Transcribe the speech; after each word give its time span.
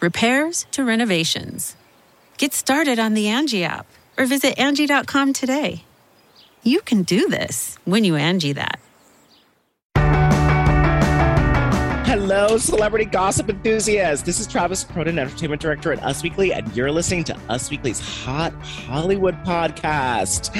repairs 0.00 0.66
to 0.72 0.84
renovations. 0.84 1.76
Get 2.38 2.52
started 2.52 2.98
on 2.98 3.14
the 3.14 3.28
Angie 3.28 3.64
app 3.64 3.86
or 4.18 4.26
visit 4.26 4.58
Angie.com 4.58 5.32
today. 5.32 5.84
You 6.62 6.80
can 6.80 7.02
do 7.02 7.28
this 7.28 7.78
when 7.84 8.04
you 8.04 8.16
Angie 8.16 8.52
that. 8.52 8.80
Hello, 12.06 12.56
celebrity 12.56 13.04
gossip 13.04 13.48
enthusiasts. 13.48 14.24
This 14.24 14.40
is 14.40 14.46
Travis 14.46 14.84
Cronin, 14.84 15.18
entertainment 15.18 15.60
director 15.60 15.92
at 15.92 16.02
Us 16.02 16.22
Weekly, 16.22 16.52
and 16.52 16.74
you're 16.74 16.90
listening 16.90 17.24
to 17.24 17.36
Us 17.48 17.70
Weekly's 17.70 18.00
Hot 18.24 18.52
Hollywood 18.62 19.34
podcast. 19.44 20.50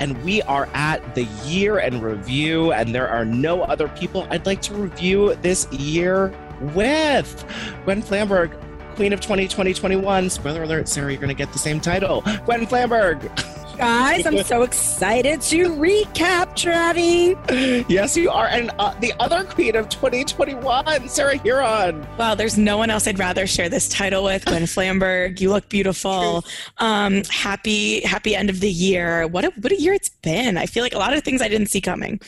And 0.00 0.22
we 0.24 0.42
are 0.42 0.68
at 0.74 1.14
the 1.14 1.24
year 1.44 1.78
in 1.78 2.00
review, 2.00 2.72
and 2.72 2.94
there 2.94 3.08
are 3.08 3.24
no 3.24 3.62
other 3.62 3.88
people 3.88 4.26
I'd 4.30 4.46
like 4.46 4.60
to 4.62 4.74
review 4.74 5.34
this 5.36 5.70
year 5.72 6.34
with. 6.74 7.44
Gwen 7.84 8.02
Flamberg, 8.02 8.52
Queen 8.96 9.12
of 9.12 9.20
2020 9.20 9.74
21. 9.74 10.30
Spoiler 10.30 10.62
alert, 10.62 10.88
Sarah, 10.88 11.12
you're 11.12 11.20
going 11.20 11.28
to 11.28 11.34
get 11.34 11.52
the 11.52 11.58
same 11.58 11.80
title. 11.80 12.22
Gwen 12.46 12.66
Flamberg. 12.66 13.30
Guys, 13.76 14.24
I'm 14.24 14.42
so 14.42 14.62
excited 14.62 15.42
to 15.42 15.68
recap, 15.68 16.54
Travi. 16.56 17.84
Yes, 17.90 18.16
you 18.16 18.30
are. 18.30 18.46
And 18.46 18.70
uh, 18.78 18.98
the 19.00 19.12
other 19.20 19.44
queen 19.44 19.76
of 19.76 19.90
2021, 19.90 21.08
Sarah 21.10 21.34
Hearon. 21.34 22.06
Wow, 22.16 22.34
there's 22.34 22.56
no 22.56 22.78
one 22.78 22.88
else 22.88 23.06
I'd 23.06 23.18
rather 23.18 23.46
share 23.46 23.68
this 23.68 23.86
title 23.90 24.24
with. 24.24 24.46
Gwen 24.46 24.62
Flamberg, 24.66 25.42
you 25.42 25.50
look 25.50 25.68
beautiful. 25.68 26.42
Um, 26.78 27.22
happy, 27.28 28.00
happy 28.00 28.34
end 28.34 28.48
of 28.48 28.60
the 28.60 28.70
year. 28.70 29.26
What 29.26 29.44
a, 29.44 29.50
what 29.60 29.72
a 29.72 29.78
year 29.78 29.92
it's 29.92 30.08
been. 30.08 30.56
I 30.56 30.64
feel 30.64 30.82
like 30.82 30.94
a 30.94 30.98
lot 30.98 31.12
of 31.12 31.22
things 31.22 31.42
I 31.42 31.48
didn't 31.48 31.68
see 31.68 31.82
coming. 31.82 32.18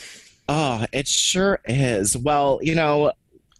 Oh, 0.47 0.85
it 0.91 1.07
sure 1.07 1.61
is. 1.65 2.15
Well, 2.15 2.59
you 2.61 2.75
know, 2.75 3.11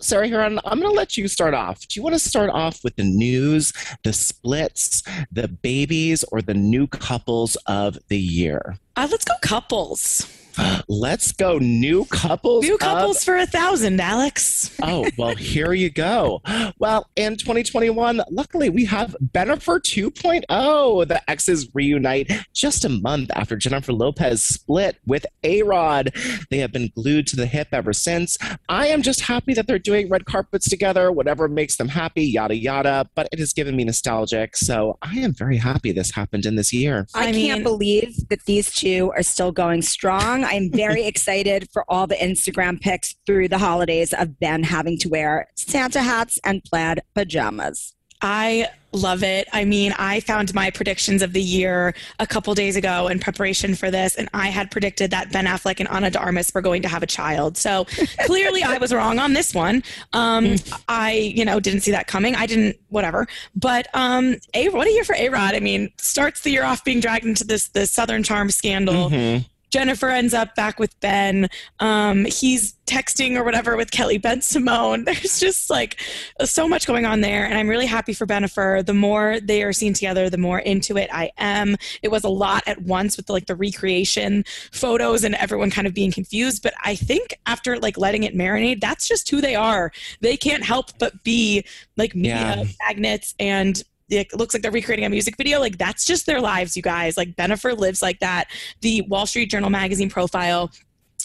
Sarah 0.01 0.29
Hearon, 0.29 0.59
I'm 0.63 0.79
going 0.79 0.91
to 0.91 0.97
let 0.97 1.17
you 1.17 1.27
start 1.27 1.53
off. 1.53 1.81
Do 1.81 1.99
you 1.99 2.03
want 2.03 2.15
to 2.15 2.19
start 2.19 2.49
off 2.49 2.83
with 2.85 2.95
the 2.95 3.03
news, 3.03 3.73
the 4.03 4.13
splits, 4.13 5.03
the 5.29 5.49
babies, 5.49 6.23
or 6.31 6.41
the 6.41 6.53
new 6.53 6.87
couples 6.87 7.57
of 7.65 7.97
the 8.07 8.17
year? 8.17 8.77
Uh, 8.95 9.07
let's 9.11 9.25
go 9.25 9.33
couples. 9.41 10.38
Let's 10.87 11.31
go 11.31 11.57
new 11.57 12.05
couples. 12.05 12.65
New 12.65 12.77
couples 12.77 13.23
for 13.23 13.37
a 13.37 13.45
thousand, 13.45 13.99
Alex. 13.99 14.75
oh, 14.81 15.07
well, 15.17 15.35
here 15.35 15.73
you 15.73 15.89
go. 15.89 16.41
Well, 16.79 17.07
in 17.15 17.37
2021, 17.37 18.21
luckily 18.31 18.69
we 18.69 18.85
have 18.85 19.15
Bennifer 19.33 19.79
2.0. 19.79 21.07
The 21.07 21.29
exes 21.29 21.69
reunite 21.73 22.31
just 22.53 22.85
a 22.85 22.89
month 22.89 23.31
after 23.35 23.55
Jennifer 23.55 23.93
Lopez 23.93 24.43
split 24.43 24.97
with 25.05 25.25
A 25.43 25.63
Rod. 25.63 26.11
They 26.49 26.57
have 26.59 26.71
been 26.71 26.91
glued 26.95 27.27
to 27.27 27.35
the 27.35 27.45
hip 27.45 27.69
ever 27.71 27.93
since. 27.93 28.37
I 28.67 28.87
am 28.87 29.01
just 29.01 29.21
happy 29.21 29.53
that 29.53 29.67
they're 29.67 29.79
doing 29.79 30.09
red 30.09 30.25
carpets 30.25 30.69
together, 30.69 31.11
whatever 31.11 31.47
makes 31.47 31.77
them 31.77 31.87
happy, 31.87 32.23
yada, 32.23 32.55
yada. 32.55 33.09
But 33.15 33.29
it 33.31 33.39
has 33.39 33.53
given 33.53 33.75
me 33.75 33.83
nostalgic. 33.83 34.55
So 34.55 34.97
I 35.01 35.19
am 35.19 35.33
very 35.33 35.57
happy 35.57 35.91
this 35.91 36.11
happened 36.11 36.45
in 36.45 36.55
this 36.55 36.73
year. 36.73 37.07
I, 37.13 37.29
I 37.29 37.31
can't 37.31 37.63
believe 37.63 38.27
that 38.29 38.45
these 38.45 38.73
two 38.73 39.11
are 39.15 39.23
still 39.23 39.51
going 39.51 39.81
strong. 39.81 40.43
I'm 40.49 40.71
very 40.71 41.05
excited 41.13 41.69
for 41.71 41.85
all 41.87 42.07
the 42.07 42.15
Instagram 42.15 42.81
pics 42.81 43.15
through 43.25 43.47
the 43.47 43.57
holidays 43.57 44.13
of 44.13 44.39
Ben 44.39 44.63
having 44.63 44.97
to 44.99 45.09
wear 45.09 45.47
Santa 45.55 46.01
hats 46.01 46.39
and 46.43 46.63
plaid 46.63 47.01
pajamas. 47.13 47.93
I 48.21 48.67
love 48.91 49.23
it. 49.23 49.47
I 49.53 49.65
mean, 49.65 49.93
I 49.97 50.19
found 50.19 50.53
my 50.53 50.71
predictions 50.71 51.21
of 51.21 51.31
the 51.31 51.41
year 51.41 51.93
a 52.19 52.27
couple 52.27 52.53
days 52.53 52.75
ago 52.75 53.07
in 53.07 53.19
preparation 53.19 53.75
for 53.75 53.91
this, 53.91 54.15
and 54.15 54.27
I 54.33 54.47
had 54.47 54.71
predicted 54.71 55.11
that 55.11 55.31
Ben 55.31 55.45
Affleck 55.45 55.79
and 55.79 55.87
Ana 55.89 56.09
de 56.09 56.19
Armas 56.19 56.51
were 56.53 56.61
going 56.61 56.81
to 56.81 56.87
have 56.87 57.03
a 57.03 57.07
child. 57.07 57.55
So 57.55 57.85
clearly, 58.25 58.63
I 58.63 58.77
was 58.77 58.91
wrong 58.91 59.19
on 59.19 59.33
this 59.33 59.53
one. 59.53 59.83
Um, 60.13 60.55
I, 60.89 61.13
you 61.13 61.45
know, 61.45 61.59
didn't 61.59 61.81
see 61.81 61.91
that 61.91 62.07
coming. 62.07 62.35
I 62.35 62.45
didn't, 62.45 62.77
whatever. 62.89 63.27
But 63.55 63.87
um, 63.93 64.35
a 64.53 64.69
what 64.69 64.87
a 64.87 64.91
year 64.91 65.03
for 65.03 65.15
A 65.15 65.29
Rod. 65.29 65.53
I 65.55 65.59
mean, 65.59 65.91
starts 65.97 66.41
the 66.41 66.49
year 66.49 66.63
off 66.63 66.83
being 66.83 66.99
dragged 66.99 67.25
into 67.25 67.45
this 67.45 67.69
the 67.69 67.87
Southern 67.87 68.23
Charm 68.23 68.49
scandal. 68.49 69.09
Mm-hmm 69.09 69.45
Jennifer 69.69 70.09
ends 70.09 70.33
up 70.33 70.55
back 70.55 70.79
with 70.79 70.99
Ben. 70.99 71.49
Um, 71.79 72.25
he's 72.25 72.73
texting 72.85 73.37
or 73.37 73.43
whatever 73.43 73.77
with 73.77 73.91
Kelly 73.91 74.17
Bensimon. 74.17 75.05
There's 75.19 75.39
just 75.39 75.69
like 75.69 76.01
so 76.43 76.67
much 76.67 76.87
going 76.87 77.05
on 77.05 77.21
there, 77.21 77.45
and 77.45 77.57
I'm 77.57 77.67
really 77.67 77.85
happy 77.85 78.13
for 78.13 78.25
Bennifer. 78.25 78.85
The 78.85 78.93
more 78.93 79.39
they 79.39 79.63
are 79.63 79.73
seen 79.73 79.93
together, 79.93 80.29
the 80.29 80.37
more 80.37 80.59
into 80.59 80.97
it 80.97 81.09
I 81.13 81.31
am. 81.37 81.75
It 82.01 82.09
was 82.09 82.23
a 82.23 82.29
lot 82.29 82.63
at 82.65 82.81
once 82.81 83.15
with 83.15 83.27
the, 83.27 83.33
like 83.33 83.45
the 83.45 83.55
recreation 83.55 84.43
photos 84.71 85.23
and 85.23 85.35
everyone 85.35 85.69
kind 85.69 85.87
of 85.87 85.93
being 85.93 86.11
confused, 86.11 86.63
but 86.63 86.73
I 86.83 86.95
think 86.95 87.33
after 87.45 87.77
like 87.77 87.97
letting 87.97 88.23
it 88.23 88.35
marinate, 88.35 88.81
that's 88.81 89.07
just 89.07 89.29
who 89.29 89.41
they 89.41 89.55
are. 89.55 89.91
They 90.21 90.37
can't 90.37 90.63
help 90.63 90.97
but 90.97 91.23
be 91.23 91.65
like 91.97 92.15
media 92.15 92.55
yeah. 92.57 92.63
magnets 92.87 93.35
and 93.39 93.81
it 94.09 94.35
looks 94.35 94.53
like 94.53 94.63
they're 94.63 94.71
recreating 94.71 95.05
a 95.05 95.09
music 95.09 95.35
video. 95.37 95.59
Like 95.59 95.77
that's 95.77 96.05
just 96.05 96.25
their 96.25 96.41
lives, 96.41 96.75
you 96.75 96.83
guys. 96.83 97.17
Like 97.17 97.35
Bennifer 97.35 97.77
lives 97.77 98.01
like 98.01 98.19
that. 98.19 98.45
The 98.81 99.01
Wall 99.03 99.25
Street 99.25 99.49
Journal 99.49 99.69
magazine 99.69 100.09
profile 100.09 100.71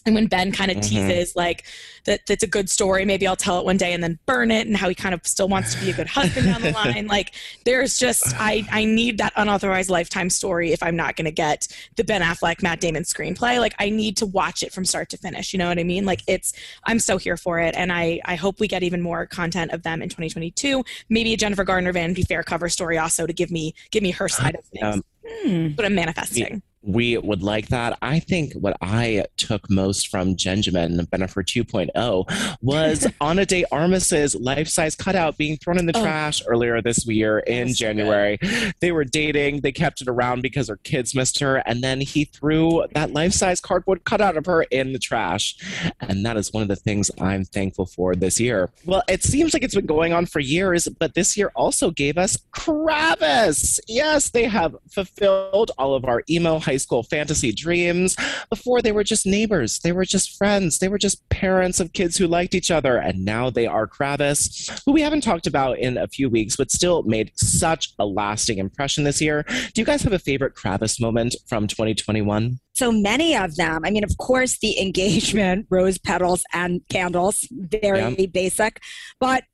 and 0.06 0.14
when 0.14 0.26
Ben 0.26 0.52
kind 0.52 0.70
of 0.70 0.78
mm-hmm. 0.78 1.08
teases 1.08 1.36
like 1.36 1.64
that 2.04 2.20
that's 2.26 2.42
a 2.42 2.46
good 2.46 2.68
story, 2.68 3.04
maybe 3.04 3.26
I'll 3.26 3.36
tell 3.36 3.58
it 3.58 3.64
one 3.64 3.76
day 3.76 3.92
and 3.92 4.02
then 4.02 4.18
burn 4.26 4.50
it, 4.50 4.66
and 4.66 4.76
how 4.76 4.88
he 4.88 4.94
kind 4.94 5.14
of 5.14 5.26
still 5.26 5.48
wants 5.48 5.74
to 5.74 5.80
be 5.80 5.90
a 5.90 5.94
good 5.94 6.06
husband 6.06 6.46
down 6.46 6.62
the 6.62 6.72
line. 6.84 7.06
Like 7.06 7.34
there's 7.64 7.98
just 7.98 8.34
I 8.36 8.66
I 8.70 8.84
need 8.84 9.18
that 9.18 9.32
unauthorized 9.36 9.90
lifetime 9.90 10.30
story 10.30 10.72
if 10.72 10.82
I'm 10.82 10.96
not 10.96 11.16
going 11.16 11.24
to 11.26 11.32
get 11.32 11.68
the 11.96 12.04
Ben 12.04 12.22
Affleck 12.22 12.62
Matt 12.62 12.80
Damon 12.80 13.04
screenplay. 13.04 13.58
Like 13.58 13.74
I 13.78 13.90
need 13.90 14.16
to 14.18 14.26
watch 14.26 14.62
it 14.62 14.72
from 14.72 14.84
start 14.84 15.08
to 15.10 15.16
finish. 15.16 15.52
You 15.52 15.58
know 15.58 15.68
what 15.68 15.78
I 15.78 15.84
mean? 15.84 16.04
Like 16.04 16.22
it's 16.26 16.52
I'm 16.84 16.98
so 16.98 17.18
here 17.18 17.36
for 17.36 17.60
it, 17.60 17.74
and 17.76 17.92
I 17.92 18.20
I 18.24 18.34
hope 18.36 18.60
we 18.60 18.68
get 18.68 18.82
even 18.82 19.00
more 19.00 19.26
content 19.26 19.72
of 19.72 19.82
them 19.82 20.02
in 20.02 20.08
2022. 20.08 20.84
Maybe 21.08 21.32
a 21.32 21.36
Jennifer 21.36 21.64
Garner 21.64 21.92
Vanity 21.92 22.22
Fair 22.22 22.42
cover 22.42 22.68
story 22.68 22.98
also 22.98 23.26
to 23.26 23.32
give 23.32 23.50
me 23.50 23.74
give 23.90 24.02
me 24.02 24.10
her 24.10 24.28
side 24.28 24.54
of 24.54 24.64
things. 24.64 24.84
Um, 24.84 25.04
hmm. 25.26 25.68
But 25.68 25.84
I'm 25.84 25.94
manifesting 25.94 26.62
we 26.84 27.16
would 27.18 27.42
like 27.42 27.68
that. 27.68 27.98
I 28.02 28.20
think 28.20 28.52
what 28.54 28.76
I 28.80 29.24
took 29.36 29.70
most 29.70 30.08
from 30.08 30.34
Benjamin 30.34 30.98
Bennifer 31.06 31.42
2.0 31.42 32.56
was 32.60 33.06
Ana 33.20 33.46
de 33.46 33.64
Armas's 33.72 34.34
life-size 34.34 34.94
cutout 34.94 35.38
being 35.38 35.56
thrown 35.56 35.78
in 35.78 35.86
the 35.86 35.96
oh. 35.96 36.02
trash 36.02 36.42
earlier 36.46 36.80
this 36.82 37.06
year 37.06 37.38
in 37.40 37.68
That's 37.68 37.78
January. 37.78 38.38
So 38.42 38.70
they 38.80 38.92
were 38.92 39.04
dating, 39.04 39.62
they 39.62 39.72
kept 39.72 40.02
it 40.02 40.08
around 40.08 40.42
because 40.42 40.68
her 40.68 40.76
kids 40.76 41.14
missed 41.14 41.38
her, 41.40 41.56
and 41.56 41.82
then 41.82 42.00
he 42.00 42.24
threw 42.24 42.84
that 42.94 43.12
life-size 43.12 43.60
cardboard 43.60 44.04
cutout 44.04 44.36
of 44.36 44.46
her 44.46 44.62
in 44.64 44.92
the 44.92 44.98
trash. 44.98 45.56
And 46.00 46.24
that 46.26 46.36
is 46.36 46.52
one 46.52 46.62
of 46.62 46.68
the 46.68 46.76
things 46.76 47.10
I'm 47.20 47.44
thankful 47.44 47.86
for 47.86 48.14
this 48.14 48.38
year. 48.38 48.70
Well, 48.84 49.02
it 49.08 49.22
seems 49.22 49.54
like 49.54 49.62
it's 49.62 49.74
been 49.74 49.86
going 49.86 50.12
on 50.12 50.26
for 50.26 50.40
years, 50.40 50.88
but 50.88 51.14
this 51.14 51.36
year 51.36 51.50
also 51.54 51.90
gave 51.90 52.18
us 52.18 52.36
Kravis. 52.52 53.80
Yes, 53.88 54.30
they 54.30 54.44
have 54.44 54.76
fulfilled 54.90 55.13
all 55.22 55.94
of 55.94 56.04
our 56.04 56.22
emo 56.28 56.58
high 56.58 56.74
high 56.74 56.78
school 56.78 57.04
fantasy 57.04 57.52
dreams. 57.52 58.16
Before 58.50 58.82
they 58.82 58.90
were 58.90 59.04
just 59.04 59.26
neighbors, 59.26 59.78
they 59.78 59.92
were 59.92 60.04
just 60.04 60.36
friends, 60.36 60.78
they 60.80 60.88
were 60.88 60.98
just 60.98 61.28
parents 61.28 61.78
of 61.78 61.92
kids 61.92 62.16
who 62.16 62.26
liked 62.26 62.54
each 62.54 62.70
other, 62.70 62.96
and 62.96 63.24
now 63.24 63.48
they 63.48 63.66
are 63.66 63.86
Kravis, 63.86 64.82
who 64.84 64.92
we 64.92 65.02
haven't 65.02 65.22
talked 65.22 65.46
about 65.46 65.78
in 65.78 65.96
a 65.96 66.08
few 66.08 66.28
weeks, 66.28 66.56
but 66.56 66.72
still 66.72 67.04
made 67.04 67.30
such 67.36 67.94
a 68.00 68.06
lasting 68.06 68.58
impression 68.58 69.04
this 69.04 69.20
year. 69.20 69.44
Do 69.72 69.80
you 69.80 69.84
guys 69.84 70.02
have 70.02 70.12
a 70.12 70.18
favorite 70.18 70.56
Kravis 70.56 71.00
moment 71.00 71.36
from 71.46 71.68
2021? 71.68 72.58
So 72.74 72.90
many 72.90 73.36
of 73.36 73.54
them. 73.54 73.82
I 73.84 73.90
mean, 73.90 74.02
of 74.02 74.16
course, 74.18 74.58
the 74.58 74.80
engagement, 74.84 75.66
rose 75.70 75.96
petals 75.96 76.42
and 76.52 76.80
candles, 76.88 77.46
very 77.52 78.00
yeah. 78.00 78.26
basic. 78.26 78.80
But 79.20 79.44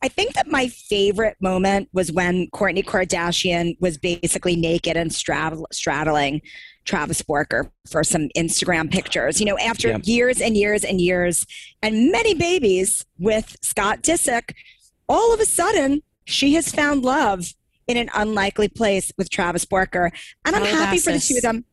I 0.00 0.08
think 0.08 0.34
that 0.34 0.46
my 0.46 0.68
favorite 0.68 1.36
moment 1.40 1.88
was 1.92 2.12
when 2.12 2.48
Kourtney 2.48 2.84
Kardashian 2.84 3.76
was 3.80 3.98
basically 3.98 4.54
naked 4.54 4.96
and 4.96 5.12
straddle, 5.12 5.66
straddling 5.72 6.40
Travis 6.84 7.20
Barker 7.22 7.72
for 7.90 8.04
some 8.04 8.28
Instagram 8.36 8.92
pictures. 8.92 9.40
You 9.40 9.46
know, 9.46 9.58
after 9.58 9.88
yeah. 9.88 9.98
years 10.04 10.40
and 10.40 10.56
years 10.56 10.84
and 10.84 11.00
years 11.00 11.44
and 11.82 12.12
many 12.12 12.34
babies 12.34 13.04
with 13.18 13.56
Scott 13.60 14.02
Disick, 14.02 14.54
all 15.08 15.34
of 15.34 15.40
a 15.40 15.46
sudden 15.46 16.02
she 16.26 16.54
has 16.54 16.70
found 16.70 17.02
love 17.02 17.52
in 17.88 17.96
an 17.96 18.08
unlikely 18.14 18.68
place 18.68 19.10
with 19.18 19.30
Travis 19.30 19.64
Barker. 19.64 20.12
And 20.44 20.54
I'm 20.54 20.62
Calabasas. 20.62 20.78
happy 20.78 20.98
for 20.98 21.12
the 21.12 21.18
two 21.18 21.36
of 21.36 21.42
them. 21.42 21.64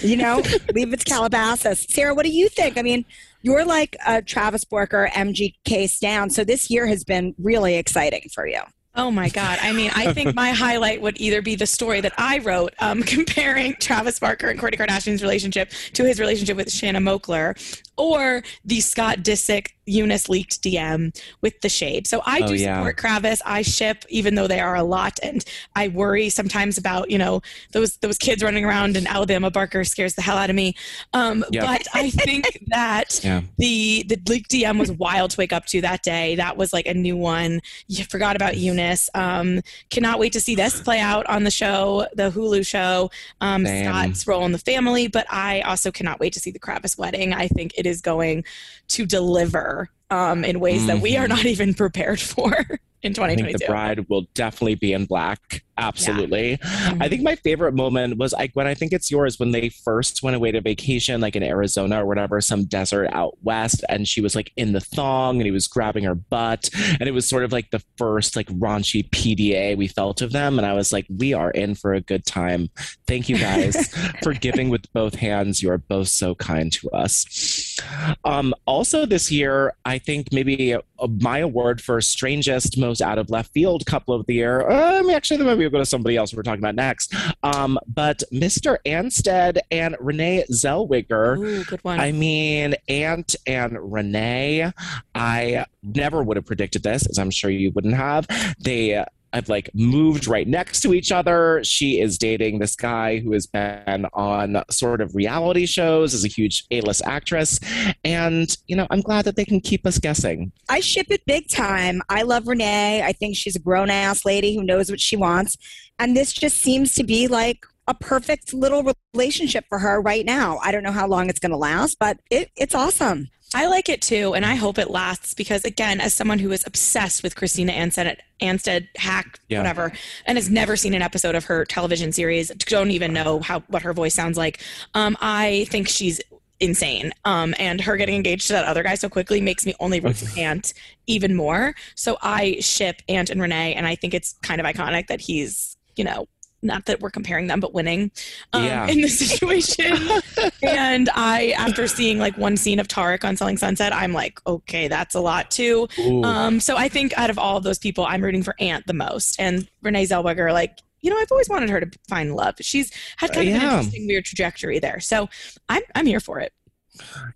You 0.00 0.16
know, 0.16 0.36
leave 0.74 0.92
it 0.92 1.00
to 1.00 1.04
Calabasas. 1.04 1.86
Sarah, 1.90 2.14
what 2.14 2.24
do 2.24 2.32
you 2.32 2.48
think? 2.48 2.78
I 2.78 2.82
mean, 2.82 3.04
you're 3.44 3.64
like 3.64 3.94
a 4.06 4.22
Travis 4.22 4.64
Barker 4.64 5.10
MGK 5.12 6.00
down. 6.00 6.30
So 6.30 6.44
this 6.44 6.70
year 6.70 6.86
has 6.86 7.04
been 7.04 7.34
really 7.38 7.76
exciting 7.76 8.28
for 8.34 8.46
you. 8.46 8.60
Oh 8.96 9.10
my 9.10 9.28
God. 9.28 9.58
I 9.60 9.72
mean, 9.72 9.90
I 9.94 10.12
think 10.14 10.34
my 10.34 10.50
highlight 10.52 11.02
would 11.02 11.20
either 11.20 11.42
be 11.42 11.54
the 11.54 11.66
story 11.66 12.00
that 12.00 12.14
I 12.16 12.38
wrote 12.38 12.72
um, 12.78 13.02
comparing 13.04 13.74
Travis 13.80 14.18
Barker 14.18 14.48
and 14.48 14.58
Kourtney 14.58 14.78
Kardashian's 14.78 15.20
relationship 15.20 15.70
to 15.92 16.04
his 16.04 16.18
relationship 16.18 16.56
with 16.56 16.72
Shanna 16.72 17.00
Moakler, 17.00 17.54
or 17.96 18.42
the 18.64 18.80
Scott 18.80 19.18
Disick 19.18 19.68
Younes 19.86 20.28
leaked 20.28 20.62
DM 20.62 21.14
with 21.40 21.60
the 21.60 21.68
shade. 21.68 22.06
So 22.06 22.22
I 22.24 22.40
oh, 22.42 22.48
do 22.48 22.54
yeah. 22.54 22.78
support 22.78 22.98
Travis. 22.98 23.42
I 23.44 23.62
ship, 23.62 24.04
even 24.08 24.34
though 24.34 24.46
they 24.46 24.60
are 24.60 24.74
a 24.74 24.82
lot, 24.82 25.18
and 25.22 25.44
I 25.76 25.88
worry 25.88 26.30
sometimes 26.30 26.78
about 26.78 27.10
you 27.10 27.18
know 27.18 27.42
those 27.72 27.96
those 27.98 28.18
kids 28.18 28.42
running 28.42 28.64
around 28.64 28.96
in 28.96 29.06
Alabama. 29.06 29.50
Barker 29.50 29.84
scares 29.84 30.14
the 30.14 30.22
hell 30.22 30.38
out 30.38 30.50
of 30.50 30.56
me. 30.56 30.74
Um, 31.12 31.44
yep. 31.50 31.64
But 31.64 31.86
I 31.94 32.10
think 32.10 32.64
that 32.68 33.20
yeah. 33.22 33.42
the 33.58 34.04
the 34.08 34.18
leaked 34.28 34.50
DM 34.50 34.78
was 34.78 34.90
wild 34.92 35.32
to 35.32 35.36
wake 35.38 35.52
up 35.52 35.66
to 35.66 35.80
that 35.82 36.02
day. 36.02 36.34
That 36.36 36.56
was 36.56 36.72
like 36.72 36.86
a 36.86 36.94
new 36.94 37.16
one. 37.16 37.60
You 37.88 38.04
forgot 38.04 38.36
about 38.36 38.54
Younes. 38.54 39.08
Um, 39.14 39.60
cannot 39.90 40.18
wait 40.18 40.32
to 40.32 40.40
see 40.40 40.54
this 40.54 40.80
play 40.80 41.00
out 41.00 41.26
on 41.26 41.44
the 41.44 41.50
show, 41.50 42.06
the 42.14 42.30
Hulu 42.30 42.66
show. 42.66 43.10
Um, 43.40 43.66
Scott's 43.66 44.26
role 44.26 44.44
in 44.44 44.52
the 44.52 44.58
family, 44.58 45.08
but 45.08 45.26
I 45.30 45.60
also 45.62 45.90
cannot 45.90 46.20
wait 46.20 46.32
to 46.34 46.40
see 46.40 46.50
the 46.50 46.58
Kravis 46.58 46.96
wedding. 46.96 47.32
I 47.32 47.48
think 47.48 47.72
it 47.76 47.83
is 47.86 48.00
going 48.00 48.44
to 48.88 49.06
deliver 49.06 49.90
um, 50.10 50.44
in 50.44 50.60
ways 50.60 50.78
mm-hmm. 50.78 50.86
that 50.88 51.00
we 51.00 51.16
are 51.16 51.26
mm-hmm. 51.26 51.36
not 51.36 51.46
even 51.46 51.74
prepared 51.74 52.20
for 52.20 52.52
in 53.04 53.12
2022. 53.12 53.44
I 53.44 53.46
think 53.46 53.58
the 53.60 53.66
bride 53.66 54.08
will 54.08 54.26
definitely 54.34 54.76
be 54.76 54.92
in 54.92 55.04
black. 55.04 55.62
Absolutely. 55.76 56.50
Yeah. 56.50 56.56
Mm-hmm. 56.56 57.02
I 57.02 57.08
think 57.08 57.22
my 57.22 57.34
favorite 57.36 57.74
moment 57.74 58.16
was 58.16 58.32
like 58.32 58.52
when 58.54 58.66
I 58.66 58.74
think 58.74 58.92
it's 58.92 59.10
yours 59.10 59.38
when 59.38 59.50
they 59.50 59.68
first 59.68 60.22
went 60.22 60.36
away 60.36 60.52
to 60.52 60.60
vacation, 60.60 61.20
like 61.20 61.36
in 61.36 61.42
Arizona 61.42 62.02
or 62.02 62.06
whatever, 62.06 62.40
some 62.40 62.64
desert 62.64 63.08
out 63.12 63.36
west, 63.42 63.84
and 63.88 64.06
she 64.06 64.20
was 64.20 64.34
like 64.34 64.52
in 64.56 64.72
the 64.72 64.80
thong 64.80 65.36
and 65.36 65.44
he 65.44 65.50
was 65.50 65.66
grabbing 65.66 66.04
her 66.04 66.14
butt. 66.14 66.70
And 67.00 67.08
it 67.08 67.12
was 67.12 67.28
sort 67.28 67.44
of 67.44 67.52
like 67.52 67.70
the 67.70 67.82
first 67.98 68.36
like 68.36 68.46
raunchy 68.48 69.08
PDA 69.10 69.76
we 69.76 69.88
felt 69.88 70.22
of 70.22 70.32
them. 70.32 70.58
And 70.58 70.66
I 70.66 70.72
was 70.72 70.92
like, 70.92 71.06
we 71.10 71.34
are 71.34 71.50
in 71.50 71.74
for 71.74 71.92
a 71.92 72.00
good 72.00 72.24
time. 72.24 72.70
Thank 73.06 73.28
you 73.28 73.36
guys 73.36 73.88
for 74.22 74.32
giving 74.32 74.70
with 74.70 74.90
both 74.92 75.16
hands. 75.16 75.62
You 75.62 75.70
are 75.70 75.78
both 75.78 76.08
so 76.08 76.34
kind 76.36 76.72
to 76.72 76.90
us. 76.90 77.80
Um, 78.24 78.54
also, 78.66 79.06
this 79.06 79.30
year, 79.30 79.74
I 79.84 79.98
think 79.98 80.28
maybe 80.32 80.76
my 81.08 81.38
award 81.38 81.80
for 81.80 82.00
strangest, 82.00 82.78
most 82.78 83.00
out 83.00 83.18
of 83.18 83.30
left 83.30 83.52
field 83.52 83.84
couple 83.86 84.14
of 84.14 84.26
the 84.26 84.34
year. 84.34 84.68
Um, 84.68 85.10
actually, 85.10 85.44
maybe 85.44 85.60
we'll 85.60 85.70
go 85.70 85.78
to 85.78 85.86
somebody 85.86 86.16
else 86.16 86.34
we're 86.34 86.42
talking 86.42 86.60
about 86.60 86.74
next. 86.74 87.14
Um, 87.42 87.78
but 87.86 88.22
Mr. 88.32 88.78
Anstead 88.86 89.58
and 89.70 89.96
Renee 90.00 90.44
Zellweger. 90.50 91.38
Ooh, 91.38 91.64
good 91.64 91.82
one. 91.84 92.00
I 92.00 92.12
mean, 92.12 92.74
Ant 92.88 93.36
and 93.46 93.76
Renee. 93.92 94.72
I 95.14 95.66
never 95.82 96.22
would 96.22 96.36
have 96.36 96.46
predicted 96.46 96.82
this, 96.82 97.06
as 97.06 97.18
I'm 97.18 97.30
sure 97.30 97.50
you 97.50 97.70
wouldn't 97.72 97.94
have. 97.94 98.26
They 98.58 99.04
have 99.34 99.48
like 99.48 99.68
moved 99.74 100.26
right 100.26 100.46
next 100.46 100.80
to 100.82 100.94
each 100.94 101.12
other. 101.12 101.60
She 101.64 102.00
is 102.00 102.18
dating 102.18 102.58
this 102.58 102.76
guy 102.76 103.18
who 103.18 103.32
has 103.32 103.46
been 103.46 104.06
on 104.12 104.62
sort 104.70 105.00
of 105.00 105.14
reality 105.14 105.66
shows 105.66 106.14
as 106.14 106.24
a 106.24 106.28
huge 106.28 106.64
A-list 106.70 107.02
actress. 107.04 107.58
And, 108.04 108.56
you 108.66 108.76
know, 108.76 108.86
I'm 108.90 109.00
glad 109.00 109.24
that 109.24 109.36
they 109.36 109.44
can 109.44 109.60
keep 109.60 109.86
us 109.86 109.98
guessing. 109.98 110.52
I 110.68 110.80
ship 110.80 111.08
it 111.10 111.26
big 111.26 111.48
time. 111.48 112.00
I 112.08 112.22
love 112.22 112.46
Renee. 112.46 113.02
I 113.02 113.12
think 113.12 113.36
she's 113.36 113.56
a 113.56 113.60
grown 113.60 113.90
ass 113.90 114.24
lady 114.24 114.54
who 114.54 114.62
knows 114.62 114.90
what 114.90 115.00
she 115.00 115.16
wants. 115.16 115.56
And 115.98 116.16
this 116.16 116.32
just 116.32 116.58
seems 116.58 116.94
to 116.94 117.04
be 117.04 117.28
like 117.28 117.66
a 117.86 117.94
perfect 117.94 118.54
little 118.54 118.94
relationship 119.14 119.66
for 119.68 119.78
her 119.78 120.00
right 120.00 120.24
now. 120.24 120.58
I 120.62 120.72
don't 120.72 120.82
know 120.82 120.92
how 120.92 121.06
long 121.06 121.28
it's 121.28 121.38
going 121.38 121.52
to 121.52 121.56
last, 121.56 121.98
but 121.98 122.18
it, 122.30 122.50
it's 122.56 122.74
awesome. 122.74 123.28
I 123.52 123.66
like 123.66 123.88
it 123.88 124.02
too, 124.02 124.34
and 124.34 124.44
I 124.44 124.54
hope 124.54 124.78
it 124.78 124.90
lasts 124.90 125.34
because, 125.34 125.64
again, 125.64 126.00
as 126.00 126.12
someone 126.14 126.38
who 126.38 126.50
is 126.50 126.64
obsessed 126.66 127.22
with 127.22 127.36
Christina 127.36 127.72
Anstead, 127.72 128.16
Anstead 128.40 128.88
Haack, 128.96 129.38
yeah. 129.48 129.58
whatever, 129.58 129.92
and 130.26 130.36
has 130.38 130.50
never 130.50 130.76
seen 130.76 130.94
an 130.94 131.02
episode 131.02 131.34
of 131.34 131.44
her 131.44 131.64
television 131.64 132.10
series, 132.10 132.48
don't 132.48 132.90
even 132.90 133.12
know 133.12 133.40
how 133.40 133.60
what 133.68 133.82
her 133.82 133.92
voice 133.92 134.14
sounds 134.14 134.36
like. 134.36 134.60
Um, 134.94 135.16
I 135.20 135.66
think 135.70 135.88
she's 135.88 136.20
insane. 136.60 137.12
Um, 137.24 137.54
and 137.58 137.80
her 137.80 137.96
getting 137.96 138.16
engaged 138.16 138.46
to 138.48 138.54
that 138.54 138.64
other 138.64 138.82
guy 138.82 138.94
so 138.94 139.08
quickly 139.08 139.40
makes 139.40 139.66
me 139.66 139.74
only 139.80 140.00
root 140.00 140.16
for 140.16 140.38
Ant 140.38 140.72
even 141.06 141.34
more. 141.34 141.74
So 141.94 142.16
I 142.22 142.58
ship 142.60 143.02
Ant 143.08 143.30
and 143.30 143.40
Renee, 143.40 143.74
and 143.74 143.86
I 143.86 143.94
think 143.94 144.14
it's 144.14 144.34
kind 144.42 144.60
of 144.60 144.66
iconic 144.66 145.06
that 145.08 145.20
he's, 145.20 145.76
you 145.96 146.04
know, 146.04 146.26
not 146.64 146.86
that 146.86 147.00
we're 147.00 147.10
comparing 147.10 147.46
them, 147.46 147.60
but 147.60 147.74
winning 147.74 148.10
um, 148.52 148.64
yeah. 148.64 148.86
in 148.86 149.00
this 149.00 149.18
situation. 149.18 149.96
and 150.62 151.08
I, 151.14 151.54
after 151.58 151.86
seeing 151.86 152.18
like 152.18 152.36
one 152.38 152.56
scene 152.56 152.80
of 152.80 152.88
Tarek 152.88 153.24
on 153.24 153.36
Selling 153.36 153.56
Sunset, 153.56 153.92
I'm 153.92 154.12
like, 154.12 154.40
okay, 154.46 154.88
that's 154.88 155.14
a 155.14 155.20
lot 155.20 155.50
too. 155.50 155.88
Um, 156.24 156.60
so 156.60 156.76
I 156.76 156.88
think 156.88 157.16
out 157.18 157.30
of 157.30 157.38
all 157.38 157.56
of 157.56 157.64
those 157.64 157.78
people, 157.78 158.04
I'm 158.04 158.22
rooting 158.22 158.42
for 158.42 158.54
Ant 158.58 158.86
the 158.86 158.94
most. 158.94 159.38
And 159.38 159.68
Renee 159.82 160.06
Zellweger, 160.06 160.52
like, 160.52 160.78
you 161.02 161.10
know, 161.10 161.18
I've 161.18 161.30
always 161.30 161.50
wanted 161.50 161.68
her 161.68 161.80
to 161.80 161.98
find 162.08 162.34
love. 162.34 162.54
She's 162.60 162.90
had 163.18 163.32
kind 163.32 163.48
of 163.48 163.54
yeah. 163.54 163.60
an 163.60 163.62
interesting, 163.78 164.06
weird 164.06 164.24
trajectory 164.24 164.78
there. 164.78 165.00
So 165.00 165.28
I'm, 165.68 165.82
I'm 165.94 166.06
here 166.06 166.20
for 166.20 166.40
it. 166.40 166.52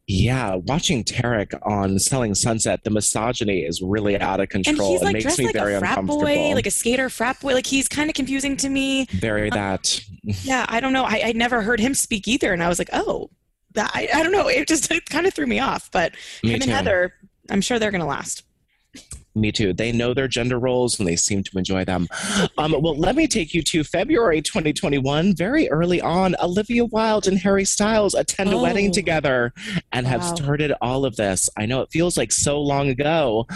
Yeah, 0.07 0.55
watching 0.55 1.05
Tarek 1.05 1.59
on 1.63 1.99
Selling 1.99 2.35
Sunset, 2.35 2.85
the 2.85 2.91
misogyny 2.91 3.65
is 3.65 3.83
really 3.83 4.19
out 4.19 4.41
of 4.41 4.49
control. 4.49 4.77
And 4.77 4.93
he's 4.93 5.03
like 5.03 5.17
it 5.17 5.23
dressed 5.23 5.43
like 5.43 5.55
a 5.55 5.79
frat 5.79 6.07
boy, 6.07 6.55
like 6.55 6.67
a 6.67 6.71
skater 6.71 7.11
frat 7.11 7.41
boy. 7.41 7.55
Like 7.55 7.67
he's 7.67 7.89
kind 7.89 8.09
of 8.09 8.15
confusing 8.15 8.57
to 8.59 8.69
me. 8.69 9.07
Very 9.11 9.51
um, 9.51 9.59
that. 9.59 10.01
yeah, 10.23 10.65
I 10.69 10.81
don't 10.81 10.93
know. 10.93 11.05
I, 11.05 11.23
I 11.27 11.33
never 11.33 11.63
heard 11.63 11.81
him 11.81 11.95
speak 11.95 12.29
either, 12.29 12.53
and 12.53 12.63
I 12.63 12.69
was 12.69 12.79
like, 12.79 12.91
oh, 12.93 13.31
that 13.75 13.91
I, 13.95 14.09
I 14.15 14.23
don't 14.23 14.33
know. 14.33 14.49
It 14.49 14.69
just 14.69 14.91
it 14.91 15.07
kind 15.07 15.27
of 15.27 15.35
threw 15.35 15.47
me 15.47 15.59
off. 15.59 15.91
But 15.91 16.15
me 16.43 16.53
him 16.53 16.61
too. 16.61 16.65
and 16.65 16.73
Heather, 16.73 17.15
I'm 17.51 17.61
sure 17.61 17.79
they're 17.79 17.91
gonna 17.91 18.07
last. 18.07 18.45
Me 19.35 19.53
too. 19.53 19.73
They 19.73 19.93
know 19.93 20.15
their 20.15 20.29
gender 20.29 20.59
roles 20.59 20.99
and 20.99 21.09
they 21.09 21.17
seem 21.17 21.43
to 21.45 21.59
enjoy 21.59 21.85
them. 21.85 22.09
Um, 22.57 22.75
well, 22.81 22.97
let 22.97 23.15
me 23.15 23.27
take 23.27 23.55
you 23.55 23.63
to 23.63 23.85
February 23.85 24.43
2021. 24.43 25.35
Very 25.37 25.69
early 25.71 26.01
on, 26.01 26.35
Olivia 26.43 26.85
Wilde 26.85 27.29
and 27.29 27.39
Harry 27.39 27.65
Styles 27.65 28.15
attend 28.15 28.51
oh. 28.51 28.59
a 28.59 28.63
wedding 28.63 28.91
together 28.91 29.53
and 29.93 30.07
wow. 30.07 30.13
have 30.13 30.25
started 30.25 30.73
all 30.81 31.05
of 31.05 31.17
this. 31.17 31.49
I 31.57 31.67
know 31.67 31.83
it 31.83 31.91
feels 31.93 32.17
like 32.17 32.33
so 32.33 32.61
long 32.61 32.89
ago, 32.89 33.47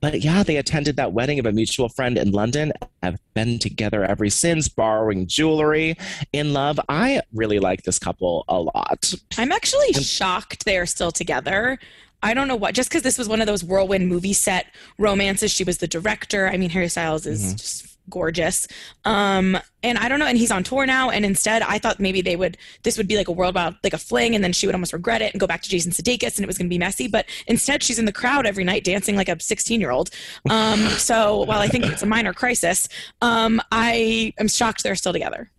but 0.00 0.20
yeah, 0.20 0.42
they 0.42 0.56
attended 0.56 0.96
that 0.96 1.12
wedding 1.12 1.38
of 1.38 1.46
a 1.46 1.52
mutual 1.52 1.88
friend 1.88 2.18
in 2.18 2.30
London. 2.30 2.72
Have 3.02 3.18
been 3.34 3.58
together 3.58 4.04
ever 4.04 4.28
since, 4.28 4.68
borrowing 4.68 5.26
jewelry, 5.26 5.96
in 6.32 6.52
love. 6.52 6.78
I 6.88 7.22
really 7.32 7.58
like 7.58 7.82
this 7.82 7.98
couple 7.98 8.44
a 8.48 8.60
lot. 8.60 9.12
I'm 9.36 9.50
actually 9.50 9.92
shocked 9.94 10.64
they 10.64 10.78
are 10.78 10.86
still 10.86 11.10
together. 11.10 11.78
I 12.22 12.34
don't 12.34 12.48
know 12.48 12.56
what, 12.56 12.74
just 12.74 12.88
because 12.88 13.02
this 13.02 13.18
was 13.18 13.28
one 13.28 13.40
of 13.40 13.46
those 13.46 13.64
whirlwind 13.64 14.08
movie 14.08 14.32
set 14.32 14.66
romances. 14.98 15.50
She 15.50 15.64
was 15.64 15.78
the 15.78 15.88
director. 15.88 16.48
I 16.48 16.56
mean, 16.56 16.70
Harry 16.70 16.88
Styles 16.88 17.26
is 17.26 17.42
mm-hmm. 17.42 17.56
just 17.56 17.92
gorgeous. 18.08 18.66
Um, 19.04 19.58
and 19.82 19.98
I 19.98 20.08
don't 20.08 20.18
know, 20.18 20.26
and 20.26 20.38
he's 20.38 20.50
on 20.50 20.62
tour 20.62 20.86
now. 20.86 21.10
And 21.10 21.24
instead, 21.24 21.62
I 21.62 21.78
thought 21.78 22.00
maybe 22.00 22.20
they 22.20 22.36
would, 22.36 22.56
this 22.82 22.96
would 22.96 23.08
be 23.08 23.16
like 23.16 23.28
a 23.28 23.32
world 23.32 23.50
about 23.50 23.74
like 23.82 23.92
a 23.92 23.98
fling, 23.98 24.34
and 24.34 24.42
then 24.42 24.52
she 24.52 24.66
would 24.66 24.74
almost 24.74 24.92
regret 24.92 25.22
it 25.22 25.32
and 25.32 25.40
go 25.40 25.46
back 25.46 25.62
to 25.62 25.68
Jason 25.68 25.92
Sudeikis, 25.92 26.36
and 26.36 26.44
it 26.44 26.46
was 26.46 26.58
going 26.58 26.66
to 26.66 26.72
be 26.72 26.78
messy. 26.78 27.08
But 27.08 27.26
instead, 27.46 27.82
she's 27.82 27.98
in 27.98 28.04
the 28.04 28.12
crowd 28.12 28.46
every 28.46 28.64
night 28.64 28.84
dancing 28.84 29.16
like 29.16 29.28
a 29.28 29.40
16 29.40 29.80
year 29.80 29.90
old. 29.90 30.10
Um, 30.48 30.78
so 30.88 31.42
while 31.44 31.60
I 31.60 31.68
think 31.68 31.86
it's 31.86 32.02
a 32.02 32.06
minor 32.06 32.32
crisis, 32.32 32.88
um, 33.20 33.60
I 33.70 34.32
am 34.38 34.48
shocked 34.48 34.82
they're 34.82 34.94
still 34.94 35.12
together. 35.12 35.50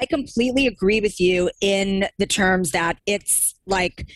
I 0.00 0.06
completely 0.06 0.66
agree 0.66 1.00
with 1.00 1.20
you 1.20 1.50
in 1.60 2.06
the 2.18 2.26
terms 2.26 2.70
that 2.70 2.98
it's 3.04 3.56
like 3.66 4.06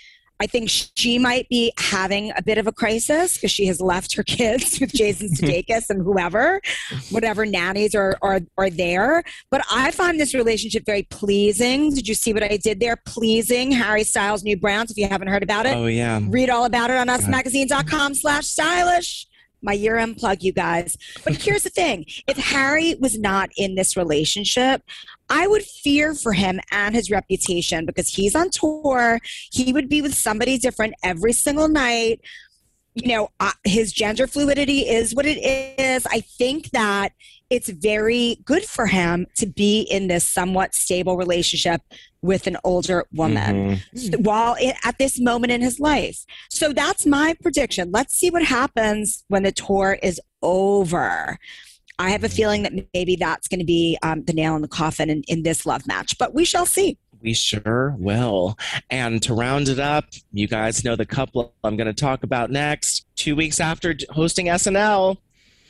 I 0.43 0.47
think 0.47 0.69
she 0.69 1.21
might 1.21 1.49
be 1.49 1.73
having 1.79 2.33
a 2.37 2.43
bit 2.43 2.59
of 2.59 2.67
a 2.67 2.73
crisis 2.73 3.35
because 3.37 3.53
she 3.53 3.67
has 3.67 3.81
left 3.81 4.17
her 4.17 4.25
kids 4.25 4.81
with 4.81 4.93
Jason 4.93 5.29
Sudeikis 5.33 5.89
and 5.89 6.03
whoever, 6.03 6.61
whatever 7.11 7.47
nannies 7.47 7.95
are, 7.95 8.19
are 8.23 8.41
are 8.59 8.69
there. 8.69 9.23
But 9.53 9.65
I 9.71 9.93
find 9.93 10.19
this 10.19 10.35
relationship 10.35 10.85
very 10.85 11.05
pleasing. 11.05 11.95
Did 11.95 12.09
you 12.09 12.15
see 12.15 12.33
what 12.33 12.43
I 12.43 12.57
did 12.57 12.81
there? 12.81 12.97
Pleasing 13.07 13.71
Harry 13.71 14.03
Styles' 14.03 14.43
new 14.43 14.57
brands. 14.57 14.91
If 14.91 14.99
you 14.99 15.07
haven't 15.07 15.29
heard 15.29 15.45
about 15.45 15.65
it, 15.65 15.77
oh 15.77 15.87
yeah, 15.87 16.19
read 16.29 16.51
all 16.51 16.65
about 16.65 16.91
it 16.91 16.97
on 16.97 17.07
usmagazine.com/slash 17.07 18.45
stylish 18.45 19.29
my 19.62 19.73
year 19.73 19.97
end 19.97 20.16
plug, 20.16 20.42
you 20.42 20.52
guys. 20.52 20.97
But 21.25 21.35
here's 21.42 21.62
the 21.62 21.71
thing 21.71 22.04
if 22.26 22.37
Harry 22.37 22.97
was 23.00 23.19
not 23.19 23.50
in 23.57 23.75
this 23.75 23.97
relationship, 23.97 24.83
I 25.28 25.47
would 25.47 25.62
fear 25.62 26.14
for 26.14 26.33
him 26.33 26.61
and 26.71 26.95
his 26.95 27.11
reputation 27.11 27.87
because 27.87 28.09
he's 28.09 28.35
on 28.35 28.50
tour. 28.50 29.21
He 29.50 29.73
would 29.73 29.88
be 29.88 30.02
with 30.02 30.14
somebody 30.14 30.59
different 30.59 30.95
every 31.02 31.33
single 31.33 31.69
night. 31.69 32.21
you 32.95 33.09
know, 33.09 33.31
uh, 33.40 33.52
his 33.64 33.92
gender 33.92 34.26
fluidity 34.26 34.81
is 34.81 35.14
what 35.14 35.25
it 35.25 35.38
is. 35.38 36.07
I 36.07 36.21
think 36.21 36.71
that 36.71 37.12
it's 37.53 37.69
very 37.69 38.39
good 38.47 38.65
for 38.65 38.87
him 38.87 39.27
to 39.37 39.47
be 39.47 39.83
in 39.83 40.09
this 40.09 40.25
somewhat 40.25 40.75
stable 40.75 41.19
relationship 41.19 41.83
with 42.23 42.47
an 42.47 42.57
older 42.65 43.05
woman 43.13 43.79
mm-hmm. 43.95 44.23
while 44.23 44.57
it, 44.59 44.75
at 44.85 44.97
this 44.97 45.21
moment 45.21 45.53
in 45.53 45.61
his 45.61 45.79
life. 45.79 46.25
So 46.49 46.73
that's 46.73 47.05
my 47.05 47.35
prediction. 47.43 47.91
Let's 47.93 48.15
see 48.15 48.31
what 48.31 48.43
happens 48.43 49.25
when 49.29 49.43
the 49.43 49.53
tour 49.53 49.99
is 50.03 50.19
over. 50.41 51.39
I 51.99 52.09
have 52.09 52.25
a 52.25 52.29
feeling 52.31 52.63
that 52.63 52.73
maybe 52.95 53.17
that's 53.17 53.49
going 53.49 53.61
to 53.61 53.67
be 53.67 53.99
um, 54.03 54.25
the 54.25 54.33
nail 54.33 54.57
in 54.57 54.63
the 54.63 54.69
coffin 54.69 55.11
in, 55.11 55.23
in 55.29 55.43
this 55.43 55.67
love 55.67 55.87
match, 55.87 56.17
but 56.17 56.33
we 56.33 56.47
shall 56.47 56.65
see. 56.65 56.97
We 57.21 57.35
sure 57.35 57.95
will. 57.99 58.57
And 58.89 59.23
to 59.25 59.35
round 59.35 59.69
it 59.69 59.79
up, 59.79 60.07
you 60.33 60.49
guys 60.49 60.85
know 60.85 60.97
the 60.97 61.07
couple 61.07 61.53
I'm 61.63 61.77
going 61.77 61.87
to 61.87 61.93
talk 61.93 62.23
about 62.23 62.51
next. 62.51 63.07
Two 63.15 63.37
weeks 63.37 63.61
after 63.61 63.95
hosting 64.11 64.47
SNL, 64.47 65.19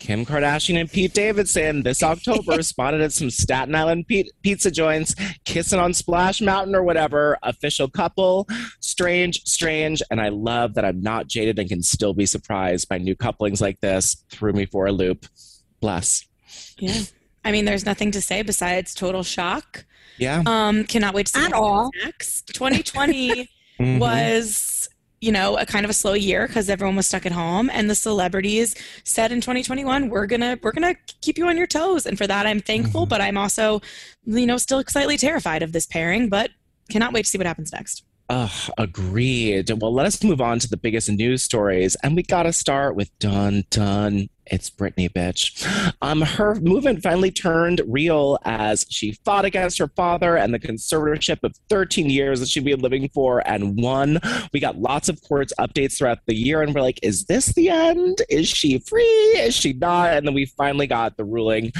Kim 0.02 0.26
Kardashian 0.26 0.80
and 0.80 0.90
Pete 0.90 1.14
Davidson 1.14 1.84
this 1.84 2.02
October 2.02 2.60
spotted 2.62 3.00
at 3.02 3.12
some 3.12 3.30
Staten 3.30 3.72
Island 3.72 4.04
pizza 4.42 4.68
joints, 4.68 5.14
kissing 5.44 5.78
on 5.78 5.94
Splash 5.94 6.40
Mountain 6.40 6.74
or 6.74 6.82
whatever. 6.82 7.38
Official 7.44 7.88
couple. 7.88 8.48
Strange, 8.80 9.44
strange. 9.44 10.02
And 10.10 10.20
I 10.20 10.30
love 10.30 10.74
that 10.74 10.84
I'm 10.84 11.00
not 11.00 11.28
jaded 11.28 11.60
and 11.60 11.68
can 11.68 11.84
still 11.84 12.14
be 12.14 12.26
surprised 12.26 12.88
by 12.88 12.98
new 12.98 13.14
couplings 13.14 13.60
like 13.60 13.78
this. 13.80 14.24
Threw 14.28 14.52
me 14.52 14.66
for 14.66 14.86
a 14.86 14.92
loop. 14.92 15.24
Bless. 15.80 16.26
Yeah. 16.78 17.02
I 17.44 17.52
mean, 17.52 17.64
there's 17.64 17.86
nothing 17.86 18.10
to 18.10 18.20
say 18.20 18.42
besides 18.42 18.94
total 18.96 19.22
shock. 19.22 19.84
Yeah. 20.18 20.42
Um, 20.44 20.82
cannot 20.82 21.14
wait 21.14 21.26
to 21.26 21.32
see 21.38 21.46
at 21.46 21.52
all. 21.52 21.90
Next, 22.02 22.48
2020 22.48 23.48
mm-hmm. 23.78 23.98
was 24.00 24.88
you 25.22 25.30
know 25.30 25.56
a 25.56 25.64
kind 25.64 25.84
of 25.86 25.90
a 25.90 25.94
slow 25.94 26.12
year 26.12 26.46
because 26.46 26.68
everyone 26.68 26.96
was 26.96 27.06
stuck 27.06 27.24
at 27.24 27.32
home 27.32 27.70
and 27.70 27.88
the 27.88 27.94
celebrities 27.94 28.74
said 29.04 29.30
in 29.30 29.40
2021 29.40 30.08
we're 30.08 30.26
gonna 30.26 30.58
we're 30.62 30.72
gonna 30.72 30.96
keep 31.22 31.38
you 31.38 31.46
on 31.46 31.56
your 31.56 31.66
toes 31.66 32.04
and 32.04 32.18
for 32.18 32.26
that 32.26 32.44
i'm 32.44 32.60
thankful 32.60 33.02
mm-hmm. 33.02 33.08
but 33.08 33.20
i'm 33.20 33.38
also 33.38 33.80
you 34.24 34.46
know 34.46 34.58
still 34.58 34.82
slightly 34.88 35.16
terrified 35.16 35.62
of 35.62 35.72
this 35.72 35.86
pairing 35.86 36.28
but 36.28 36.50
cannot 36.90 37.12
wait 37.12 37.24
to 37.24 37.30
see 37.30 37.38
what 37.38 37.46
happens 37.46 37.72
next 37.72 38.04
Ugh, 38.28 38.70
agreed. 38.78 39.70
Well, 39.78 39.92
let 39.92 40.06
us 40.06 40.22
move 40.24 40.40
on 40.40 40.58
to 40.60 40.68
the 40.68 40.78
biggest 40.78 41.10
news 41.10 41.42
stories. 41.42 41.96
And 42.02 42.16
we 42.16 42.22
got 42.22 42.44
to 42.44 42.52
start 42.52 42.96
with 42.96 43.10
dun 43.18 43.64
dun 43.68 44.30
it's 44.46 44.70
Britney, 44.70 45.08
bitch. 45.08 45.94
Um, 46.02 46.20
her 46.22 46.56
movement 46.56 47.02
finally 47.02 47.30
turned 47.30 47.80
real 47.86 48.38
as 48.44 48.84
she 48.88 49.12
fought 49.24 49.44
against 49.44 49.78
her 49.78 49.88
father 49.88 50.36
and 50.36 50.52
the 50.52 50.58
conservatorship 50.58 51.38
of 51.42 51.54
13 51.68 52.10
years 52.10 52.40
that 52.40 52.48
she'd 52.48 52.64
been 52.64 52.80
living 52.80 53.08
for 53.14 53.46
and 53.46 53.80
won. 53.80 54.18
We 54.52 54.60
got 54.60 54.78
lots 54.78 55.08
of 55.08 55.22
courts 55.22 55.52
updates 55.58 55.96
throughout 55.96 56.18
the 56.26 56.34
year, 56.34 56.62
and 56.62 56.74
we're 56.74 56.80
like, 56.80 56.98
is 57.02 57.24
this 57.26 57.46
the 57.54 57.68
end? 57.68 58.22
Is 58.28 58.48
she 58.48 58.78
free? 58.80 59.02
Is 59.02 59.54
she 59.54 59.72
not? 59.74 60.12
And 60.14 60.26
then 60.26 60.34
we 60.34 60.46
finally 60.46 60.86
got 60.86 61.16
the 61.16 61.24
ruling 61.24 61.72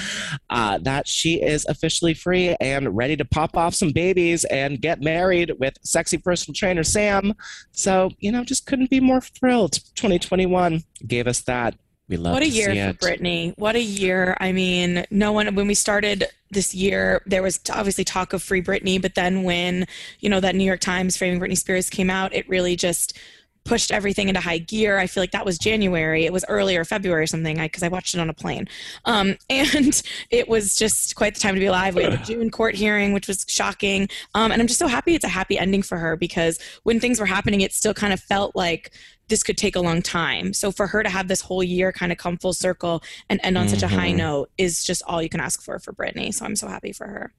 uh, 0.50 0.78
that 0.78 1.08
she 1.08 1.42
is 1.42 1.66
officially 1.66 2.14
free 2.14 2.56
and 2.60 2.96
ready 2.96 3.16
to 3.16 3.24
pop 3.24 3.56
off 3.56 3.74
some 3.74 3.90
babies 3.90 4.44
and 4.44 4.80
get 4.80 5.02
married 5.02 5.52
with 5.58 5.74
sexy 5.82 6.18
personal 6.18 6.54
trainer 6.54 6.84
Sam. 6.84 7.34
So, 7.72 8.10
you 8.18 8.30
know, 8.30 8.44
just 8.44 8.66
couldn't 8.66 8.90
be 8.90 9.00
more 9.00 9.20
thrilled. 9.20 9.72
2021 9.94 10.84
gave 11.06 11.26
us 11.26 11.40
that. 11.42 11.74
We 12.12 12.18
love 12.18 12.34
what 12.34 12.42
a 12.42 12.48
year 12.48 12.92
for 12.92 13.06
Britney. 13.06 13.54
What 13.56 13.74
a 13.74 13.80
year. 13.80 14.36
I 14.38 14.52
mean, 14.52 15.06
no 15.10 15.32
one, 15.32 15.54
when 15.54 15.66
we 15.66 15.72
started 15.72 16.28
this 16.50 16.74
year, 16.74 17.22
there 17.24 17.42
was 17.42 17.58
obviously 17.72 18.04
talk 18.04 18.34
of 18.34 18.42
free 18.42 18.60
Britney, 18.60 19.00
but 19.00 19.14
then 19.14 19.44
when, 19.44 19.86
you 20.20 20.28
know, 20.28 20.38
that 20.38 20.54
New 20.54 20.64
York 20.64 20.80
Times 20.80 21.16
framing 21.16 21.40
Britney 21.40 21.56
Spears 21.56 21.88
came 21.88 22.10
out, 22.10 22.34
it 22.34 22.46
really 22.50 22.76
just 22.76 23.18
pushed 23.64 23.92
everything 23.92 24.28
into 24.28 24.40
high 24.40 24.58
gear. 24.58 24.98
I 24.98 25.06
feel 25.06 25.22
like 25.22 25.30
that 25.32 25.44
was 25.44 25.58
January. 25.58 26.24
It 26.24 26.32
was 26.32 26.44
earlier, 26.48 26.84
February 26.84 27.22
or 27.22 27.26
something, 27.26 27.58
because 27.58 27.82
I, 27.82 27.86
I, 27.86 27.88
watched 27.90 28.14
it 28.14 28.20
on 28.20 28.28
a 28.28 28.34
plane. 28.34 28.68
Um, 29.04 29.36
and 29.50 30.02
it 30.30 30.48
was 30.48 30.74
just 30.74 31.14
quite 31.14 31.34
the 31.34 31.40
time 31.40 31.54
to 31.54 31.60
be 31.60 31.66
alive. 31.66 31.94
We 31.94 32.02
had 32.02 32.14
a 32.14 32.16
June 32.24 32.50
court 32.50 32.74
hearing, 32.74 33.12
which 33.12 33.28
was 33.28 33.44
shocking. 33.48 34.08
Um, 34.34 34.52
and 34.52 34.60
I'm 34.60 34.66
just 34.66 34.78
so 34.78 34.88
happy 34.88 35.14
it's 35.14 35.24
a 35.24 35.28
happy 35.28 35.58
ending 35.58 35.82
for 35.82 35.98
her 35.98 36.16
because 36.16 36.58
when 36.82 37.00
things 37.00 37.20
were 37.20 37.26
happening, 37.26 37.60
it 37.60 37.72
still 37.72 37.94
kind 37.94 38.12
of 38.12 38.20
felt 38.20 38.56
like 38.56 38.92
this 39.28 39.42
could 39.42 39.56
take 39.56 39.76
a 39.76 39.80
long 39.80 40.02
time. 40.02 40.52
So 40.52 40.70
for 40.70 40.86
her 40.88 41.02
to 41.02 41.08
have 41.08 41.28
this 41.28 41.40
whole 41.40 41.62
year 41.62 41.92
kind 41.92 42.12
of 42.12 42.18
come 42.18 42.36
full 42.36 42.52
circle 42.52 43.02
and 43.30 43.40
end 43.42 43.56
on 43.56 43.66
mm-hmm. 43.66 43.74
such 43.74 43.82
a 43.82 43.88
high 43.88 44.08
mm-hmm. 44.08 44.18
note 44.18 44.50
is 44.58 44.84
just 44.84 45.02
all 45.06 45.22
you 45.22 45.28
can 45.28 45.40
ask 45.40 45.62
for 45.62 45.78
for 45.78 45.92
Britney. 45.92 46.34
So 46.34 46.44
I'm 46.44 46.56
so 46.56 46.68
happy 46.68 46.92
for 46.92 47.06
her. 47.06 47.32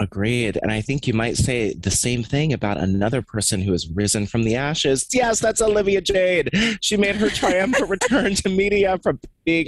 Agreed. 0.00 0.58
And 0.62 0.70
I 0.70 0.80
think 0.80 1.06
you 1.06 1.14
might 1.14 1.36
say 1.36 1.74
the 1.74 1.90
same 1.90 2.22
thing 2.22 2.52
about 2.52 2.78
another 2.78 3.20
person 3.20 3.60
who 3.60 3.72
has 3.72 3.88
risen 3.88 4.26
from 4.26 4.44
the 4.44 4.54
ashes. 4.54 5.06
Yes, 5.12 5.40
that's 5.40 5.60
Olivia 5.60 6.00
Jade. 6.00 6.50
She 6.80 6.96
made 6.96 7.16
her 7.16 7.28
triumphant 7.28 7.88
return 7.90 8.34
to 8.36 8.48
media 8.48 8.98
from 9.02 9.18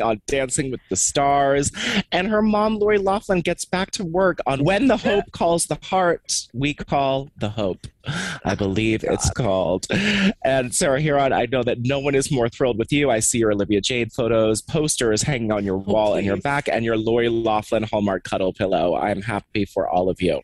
on 0.01 0.21
Dancing 0.27 0.71
with 0.71 0.81
the 0.91 0.97
Stars. 0.97 1.73
And 2.13 2.29
her 2.29 2.43
mom, 2.43 2.79
Lori 2.79 2.99
Loughlin, 2.99 3.41
gets 3.41 3.65
back 3.65 3.91
to 3.93 4.05
work 4.05 4.41
on 4.47 4.63
When 4.65 4.89
the 4.89 4.97
Hope 4.97 5.33
Calls 5.33 5.67
the 5.67 5.79
Heart, 5.83 6.49
we 6.53 6.75
call 6.75 7.31
the 7.39 7.49
Hope. 7.49 7.87
I 8.45 8.55
believe 8.55 9.05
oh, 9.09 9.13
it's 9.13 9.31
called. 9.31 9.87
And 10.45 10.75
Sarah 10.75 11.01
Hearon, 11.01 11.33
I 11.33 11.47
know 11.47 11.63
that 11.63 11.79
no 11.81 11.99
one 11.99 12.15
is 12.15 12.31
more 12.31 12.49
thrilled 12.49 12.79
with 12.79 12.93
you. 12.93 13.11
I 13.11 13.21
see 13.21 13.39
your 13.39 13.53
Olivia 13.53 13.81
Jade 13.81 14.13
photos, 14.13 14.63
posters 14.63 15.23
hanging 15.23 15.53
on 15.53 15.65
your 15.65 15.77
wall 15.77 16.15
and 16.15 16.27
your 16.27 16.37
back, 16.37 16.69
and 16.69 16.85
your 16.85 16.97
Lori 16.97 17.29
Loughlin 17.29 17.83
Hallmark 17.83 18.25
cuddle 18.25 18.53
pillow. 18.53 18.97
I'm 18.97 19.23
happy 19.23 19.65
for 19.65 19.89
all 19.89 20.09
of 20.09 20.21
you. 20.21 20.41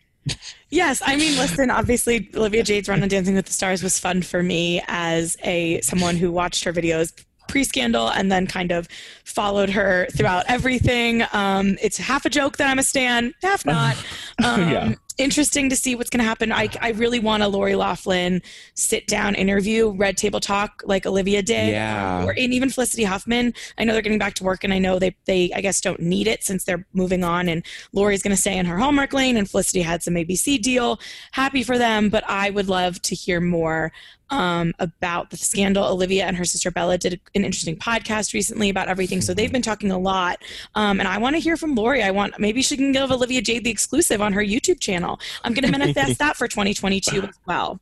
Yes, 0.71 1.00
I 1.05 1.16
mean, 1.16 1.38
listen. 1.38 1.71
Obviously, 1.71 2.28
Olivia 2.35 2.64
Jade's 2.64 2.88
run 2.88 3.02
on 3.02 3.09
Dancing 3.09 3.37
with 3.37 3.47
the 3.47 3.52
Stars 3.52 3.83
was 3.83 3.99
fun 3.99 4.23
for 4.23 4.43
me 4.43 4.83
as 4.88 5.37
a 5.45 5.81
someone 5.83 6.16
who 6.16 6.33
watched 6.33 6.64
her 6.64 6.73
videos 6.73 7.12
pre-scandal 7.49 8.09
and 8.09 8.31
then 8.31 8.47
kind 8.47 8.73
of 8.73 8.88
followed 9.25 9.71
her 9.71 10.07
throughout 10.17 10.45
everything. 10.49 11.23
Um, 11.33 11.76
it's 11.83 11.99
half 11.99 12.25
a 12.25 12.31
joke 12.31 12.57
that 12.59 12.69
I'm 12.69 12.79
a 12.79 12.83
stan, 12.83 13.35
half 13.43 13.65
not. 13.67 13.97
Um, 14.45 14.69
yeah 14.69 14.95
interesting 15.19 15.71
to 15.71 15.76
see 15.76 15.95
what's 15.95 16.11
going 16.11 16.19
to 16.19 16.25
happen. 16.25 16.53
I, 16.53 16.69
I 16.81 16.91
really 16.91 17.21
want 17.21 17.43
a 17.43 17.49
Lori 17.49 17.75
Loughlin 17.75 18.43
sit 18.75 19.07
down 19.07 19.35
interview, 19.35 19.91
Red 19.91 20.17
Table 20.17 20.41
Talk, 20.41 20.83
like 20.85 21.07
Olivia 21.07 21.43
did, 21.43 21.71
yeah. 21.71 22.25
or 22.25 22.31
and 22.31 22.53
even 22.53 22.71
Felicity 22.71 23.05
Huffman. 23.05 23.55
I 23.79 23.85
know 23.85 23.93
they're 23.93 24.03
getting 24.03 24.19
back 24.19 24.35
to 24.35 24.45
work, 24.45 24.65
and 24.65 24.73
I 24.73 24.79
know 24.79 24.99
they 24.99 25.17
they 25.26 25.50
I 25.55 25.61
guess 25.61 25.81
don't 25.81 26.00
need 26.00 26.26
it 26.26 26.45
since 26.45 26.65
they're 26.65 26.87
moving 26.93 27.25
on, 27.25 27.49
and 27.49 27.65
Lori's 27.93 28.23
going 28.23 28.35
to 28.35 28.41
stay 28.41 28.57
in 28.57 28.67
her 28.67 28.79
Hallmark 28.79 29.12
lane, 29.12 29.37
and 29.37 29.49
Felicity 29.49 29.83
had 29.83 30.03
some 30.03 30.15
ABC 30.15 30.61
deal. 30.61 31.00
Happy 31.33 31.62
for 31.62 31.79
them, 31.79 32.09
but 32.09 32.25
I 32.29 32.50
would 32.50 32.69
love 32.69 33.00
to 33.03 33.15
hear 33.15 33.41
more 33.41 33.93
um, 34.30 34.73
about 34.78 35.30
the 35.30 35.37
scandal. 35.37 35.85
Olivia 35.85 36.25
and 36.25 36.37
her 36.37 36.45
sister 36.45 36.71
Bella 36.71 36.99
did 36.99 37.21
an 37.35 37.45
interesting 37.45 37.76
podcast 37.76 38.35
recently 38.35 38.71
about 38.71 38.88
everything. 38.88 39.21
So 39.21 39.35
they've 39.35 39.52
been 39.52 39.62
talking 39.62 39.90
a 39.90 39.99
lot. 39.99 40.42
Um, 40.75 41.00
and 41.00 41.09
I 41.09 41.18
want 41.18 41.37
to 41.37 41.40
hear 41.40 41.56
from 41.56 41.75
Lori. 41.75 42.02
I 42.02 42.11
want 42.11 42.38
maybe 42.38 42.62
she 42.62 42.76
can 42.76 42.92
give 42.92 43.11
Olivia 43.11 43.42
Jade 43.42 43.64
the 43.64 43.71
exclusive 43.71 44.21
on 44.21 44.33
her 44.33 44.42
YouTube 44.42 44.80
channel. 44.80 45.21
I'm 45.45 45.54
going 45.54 45.64
to 45.64 45.78
manifest 45.78 46.18
that 46.18 46.37
for 46.37 46.49
2022 46.49 47.23
as 47.23 47.38
well. 47.47 47.80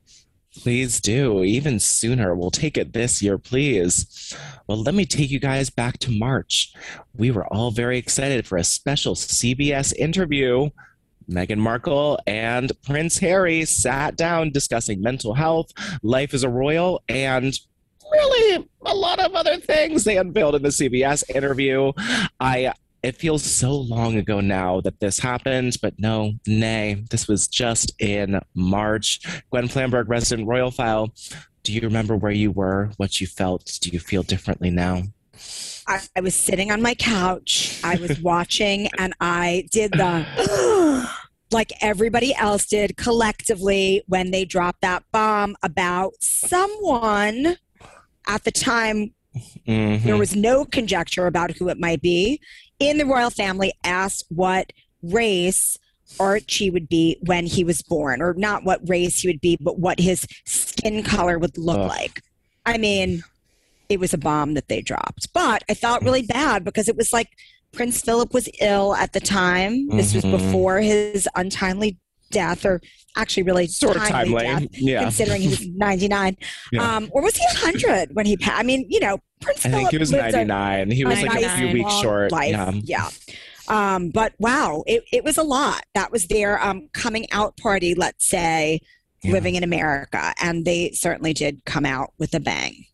Please 0.57 1.01
do. 1.01 1.43
Even 1.43 1.81
sooner. 1.81 2.35
We'll 2.35 2.53
take 2.53 2.79
it 2.79 2.93
this 2.93 3.21
year, 3.21 3.39
please. 3.39 4.37
Well, 4.69 4.81
let 4.81 4.95
me 4.95 5.05
take 5.05 5.31
you 5.31 5.41
guys 5.41 5.69
back 5.69 5.99
to 6.01 6.13
March. 6.13 6.73
We 7.17 7.33
were 7.33 7.47
all 7.53 7.73
very 7.73 7.99
excited 7.99 8.47
for 8.47 8.57
a 8.57 8.65
special 8.65 9.17
CBS 9.17 9.95
interview 9.97 10.71
Meghan 11.29 11.59
Markle 11.59 12.19
and 12.27 12.73
Prince 12.83 13.19
Harry 13.19 13.65
sat 13.65 14.17
down 14.17 14.51
discussing 14.51 15.01
mental 15.01 15.35
health, 15.35 15.73
life 16.03 16.35
as 16.35 16.45
a 16.45 16.49
royal, 16.49 17.03
and 17.09 17.59
really 18.13 18.69
a 18.87 18.95
lot 18.95 19.19
of 19.19 19.35
other 19.35 19.57
things 19.57 20.05
they 20.05 20.19
unveiled 20.19 20.55
in 20.55 20.63
the 20.63 20.69
CBS 20.69 21.29
interview. 21.35 21.93
I 22.41 22.73
it 23.03 23.17
feels 23.17 23.45
so 23.45 23.73
long 23.73 24.17
ago 24.17 24.41
now 24.41 24.81
that 24.81 24.99
this 24.99 25.19
happened, 25.19 25.77
but 25.83 25.93
no, 25.99 26.33
nay, 26.47 27.05
this 27.11 27.29
was 27.29 27.47
just 27.47 27.93
in 28.01 28.41
March. 28.55 29.21
Gwen 29.51 29.69
Flamberg, 29.69 30.09
resident 30.09 30.49
royal 30.49 30.71
file. 30.71 31.13
Do 31.65 31.75
you 31.75 31.83
remember 31.83 32.17
where 32.17 32.33
you 32.33 32.51
were, 32.51 32.93
what 32.97 33.21
you 33.21 33.27
felt? 33.27 33.79
Do 33.83 33.91
you 33.91 34.01
feel 34.01 34.23
differently 34.23 34.71
now? 34.71 35.03
I, 35.87 36.01
I 36.17 36.21
was 36.21 36.35
sitting 36.35 36.71
on 36.71 36.83
my 36.83 36.95
couch. 36.95 37.81
I 37.85 37.97
was 37.97 38.21
watching, 38.23 38.89
and 38.99 39.15
I 39.21 39.67
did 39.71 39.93
the 39.93 41.11
like 41.51 41.73
everybody 41.81 42.35
else 42.35 42.67
did 42.67 42.97
collectively 42.97 44.03
when 44.07 44.31
they 44.31 44.45
dropped 44.45 44.81
that 44.81 45.05
bomb 45.13 45.57
about 45.63 46.15
someone 46.21 47.57
at 48.27 48.45
the 48.45 48.51
time. 48.51 49.15
Mm-hmm. 49.67 50.07
There 50.07 50.17
was 50.17 50.37
no 50.37 50.65
conjecture 50.65 51.27
about 51.27 51.53
who 51.53 51.69
it 51.69 51.79
might 51.79 52.01
be 52.01 52.41
in 52.79 52.99
the 52.99 53.07
royal 53.07 53.31
family. 53.31 53.73
Asked 53.85 54.27
what 54.29 54.73
race 55.03 55.79
Archie 56.21 56.71
would 56.71 56.89
be 56.89 57.19
when 57.27 57.47
he 57.47 57.65
was 57.65 57.83
born, 57.83 58.23
or 58.23 58.35
not 58.35 58.65
what 58.65 58.89
race 58.89 59.21
he 59.21 59.29
would 59.29 59.41
be, 59.41 59.59
but 59.61 59.79
what 59.79 59.99
his 59.99 60.27
skin 60.45 61.03
color 61.03 61.39
would 61.39 61.59
look 61.59 61.79
like. 61.79 62.23
I 62.67 62.79
mean, 62.79 63.23
it 63.89 64.01
was 64.01 64.15
a 64.15 64.19
bomb 64.19 64.55
that 64.55 64.69
they 64.69 64.81
dropped. 64.81 65.33
But 65.33 65.63
I 65.69 65.75
felt 65.75 66.03
really 66.03 66.23
bad 66.23 66.65
because 66.65 66.89
it 66.89 66.97
was 66.97 67.13
like 67.13 67.31
Prince 67.73 68.01
Philip 68.01 68.33
was 68.33 68.49
ill 68.61 68.95
at 68.95 69.13
the 69.13 69.21
time. 69.21 69.89
This 69.89 70.13
mm-hmm. 70.13 70.33
was 70.33 70.43
before 70.43 70.81
his 70.81 71.29
untimely 71.35 71.99
death, 72.31 72.65
or 72.65 72.81
actually 73.17 73.45
really 73.45 73.67
sort 73.67 73.97
timely, 73.97 74.11
timely, 74.11 74.45
death, 74.45 74.69
yeah. 74.73 75.03
considering 75.03 75.43
he 75.43 75.49
was 75.49 75.67
99. 75.75 76.37
yeah. 76.73 76.97
um, 76.97 77.09
or 77.13 77.23
was 77.23 77.37
he 77.37 77.45
100 77.45 78.15
when 78.15 78.27
he 78.27 78.37
passed? 78.37 78.59
I 78.59 78.63
mean, 78.63 78.87
you 78.89 79.01
know, 79.01 79.19
Prince 79.41 79.65
I 79.67 79.71
Philip 79.71 79.83
think 79.83 79.91
he 79.93 79.99
was 79.99 80.13
99. 80.13 80.91
He 80.91 81.05
was 81.05 81.23
like 81.23 81.43
a 81.43 81.57
few 81.57 81.73
weeks 81.73 81.95
short. 82.01 82.33
Life. 82.33 82.51
Yeah. 82.51 82.73
yeah. 82.85 83.11
Um, 83.69 84.11
but 84.11 84.35
wow, 84.39 84.83
it, 84.87 85.05
it 85.13 85.25
was 85.25 85.39
a 85.39 85.43
lot. 85.43 85.85
That 85.95 86.13
was 86.13 86.27
their 86.27 86.63
um, 86.63 86.89
coming 86.93 87.31
out 87.33 87.57
party, 87.57 87.95
let's 87.95 88.29
say, 88.29 88.81
yeah. 89.23 89.33
living 89.33 89.55
in 89.55 89.63
America. 89.63 90.35
And 90.43 90.65
they 90.65 90.91
certainly 90.93 91.33
did 91.33 91.63
come 91.65 91.87
out 91.87 92.13
with 92.19 92.35
a 92.35 92.41
bang. 92.41 92.85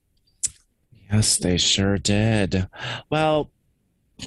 Yes, 1.13 1.37
they 1.39 1.57
sure 1.57 1.99
did. 1.99 2.69
Well, 3.11 3.51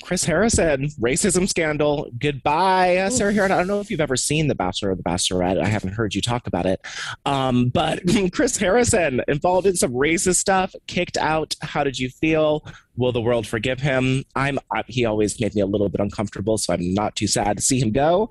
Chris 0.02 0.24
Harrison, 0.24 0.88
racism 1.00 1.48
scandal. 1.48 2.10
Goodbye, 2.18 3.08
Sarah 3.12 3.34
Hearon. 3.34 3.52
I 3.52 3.58
don't 3.58 3.68
know 3.68 3.80
if 3.80 3.92
you've 3.92 4.02
ever 4.02 4.16
seen 4.16 4.48
The 4.48 4.56
Bachelor 4.56 4.92
or 4.92 4.96
The 4.96 5.04
Bachelorette. 5.04 5.62
I 5.62 5.68
haven't 5.68 5.94
heard 5.94 6.16
you 6.16 6.22
talk 6.22 6.48
about 6.48 6.66
it. 6.66 6.82
Um, 7.26 7.70
but 7.70 8.02
Chris 8.34 8.58
Harrison 8.58 9.22
involved 9.28 9.68
in 9.68 9.76
some 9.76 9.94
racist 9.94 10.38
stuff, 10.38 10.74
kicked 10.88 11.18
out. 11.18 11.56
How 11.62 11.84
did 11.84 12.00
you 12.00 12.10
feel? 12.10 12.66
Will 12.96 13.12
the 13.12 13.22
world 13.22 13.48
forgive 13.48 13.80
him? 13.80 14.24
I'm. 14.36 14.60
I, 14.72 14.84
he 14.88 15.06
always 15.06 15.40
made 15.42 15.56
me 15.56 15.62
a 15.62 15.66
little 15.66 15.90
bit 15.90 16.00
uncomfortable, 16.00 16.60
so 16.60 16.74
I'm 16.74 16.94
not 16.94 17.16
too 17.16 17.26
sad 17.26 17.58
to 17.58 17.64
see 17.64 17.80
him 17.80 17.92
go, 17.92 18.30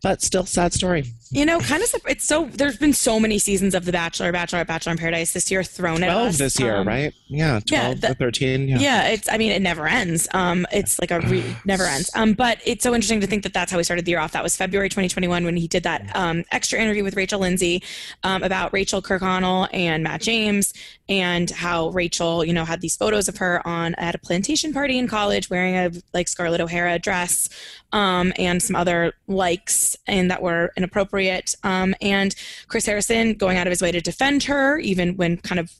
but 0.00 0.22
still 0.22 0.46
sad 0.46 0.72
story. 0.72 1.04
You 1.30 1.44
know, 1.44 1.58
kind 1.58 1.82
of. 1.82 1.92
It's 2.06 2.24
so. 2.24 2.46
There's 2.46 2.76
been 2.76 2.92
so 2.92 3.18
many 3.18 3.40
seasons 3.40 3.74
of 3.74 3.84
The 3.84 3.90
Bachelor, 3.90 4.30
Bachelor, 4.30 4.64
Bachelor 4.64 4.92
in 4.92 4.98
Paradise 4.98 5.32
this 5.32 5.50
year 5.50 5.64
thrown 5.64 6.04
at 6.04 6.10
us. 6.10 6.38
This 6.38 6.60
year, 6.60 6.76
um, 6.76 6.86
right? 6.86 7.12
Yeah, 7.26 7.58
twelve 7.66 7.70
yeah, 7.70 7.94
the, 7.94 8.10
or 8.12 8.14
thirteen. 8.14 8.68
Yeah. 8.68 8.78
yeah, 8.78 9.08
it's. 9.08 9.28
I 9.28 9.38
mean, 9.38 9.50
it 9.50 9.60
never 9.60 9.88
ends. 9.88 10.28
Um, 10.32 10.68
it's 10.70 11.00
like 11.00 11.10
a 11.10 11.18
re- 11.22 11.56
never 11.64 11.82
ends. 11.82 12.08
Um, 12.14 12.34
but 12.34 12.58
it's 12.64 12.84
so 12.84 12.94
interesting 12.94 13.20
to 13.22 13.26
think 13.26 13.42
that 13.42 13.52
that's 13.52 13.72
how 13.72 13.76
we 13.76 13.82
started 13.82 14.04
the 14.04 14.12
year 14.12 14.20
off. 14.20 14.30
That 14.30 14.44
was 14.44 14.56
February 14.56 14.88
2021 14.88 15.44
when 15.44 15.56
he 15.56 15.66
did 15.66 15.82
that 15.82 16.14
um 16.14 16.44
extra 16.52 16.78
interview 16.78 17.02
with 17.02 17.16
Rachel 17.16 17.40
Lindsay, 17.40 17.82
um, 18.22 18.44
about 18.44 18.72
Rachel 18.72 19.02
Kirkconnell 19.02 19.68
and 19.72 20.04
Matt 20.04 20.20
James, 20.20 20.74
and 21.08 21.50
how 21.50 21.88
Rachel, 21.88 22.44
you 22.44 22.52
know, 22.52 22.64
had 22.64 22.80
these 22.80 22.96
photos 22.96 23.26
of 23.26 23.36
her 23.38 23.66
on 23.66 23.95
at 23.96 24.14
a 24.14 24.18
plantation 24.18 24.72
party 24.72 24.98
in 24.98 25.08
college 25.08 25.50
wearing 25.50 25.76
a 25.76 25.90
like 26.12 26.28
Scarlett 26.28 26.60
O'Hara 26.60 26.98
dress 26.98 27.48
um, 27.92 28.32
and 28.36 28.62
some 28.62 28.76
other 28.76 29.12
likes 29.26 29.96
and 30.06 30.30
that 30.30 30.42
were 30.42 30.72
inappropriate. 30.76 31.54
Um, 31.62 31.94
and 32.00 32.34
Chris 32.68 32.86
Harrison 32.86 33.34
going 33.34 33.56
out 33.56 33.66
of 33.66 33.70
his 33.70 33.82
way 33.82 33.92
to 33.92 34.00
defend 34.00 34.44
her, 34.44 34.78
even 34.78 35.16
when 35.16 35.36
kind 35.38 35.58
of 35.58 35.72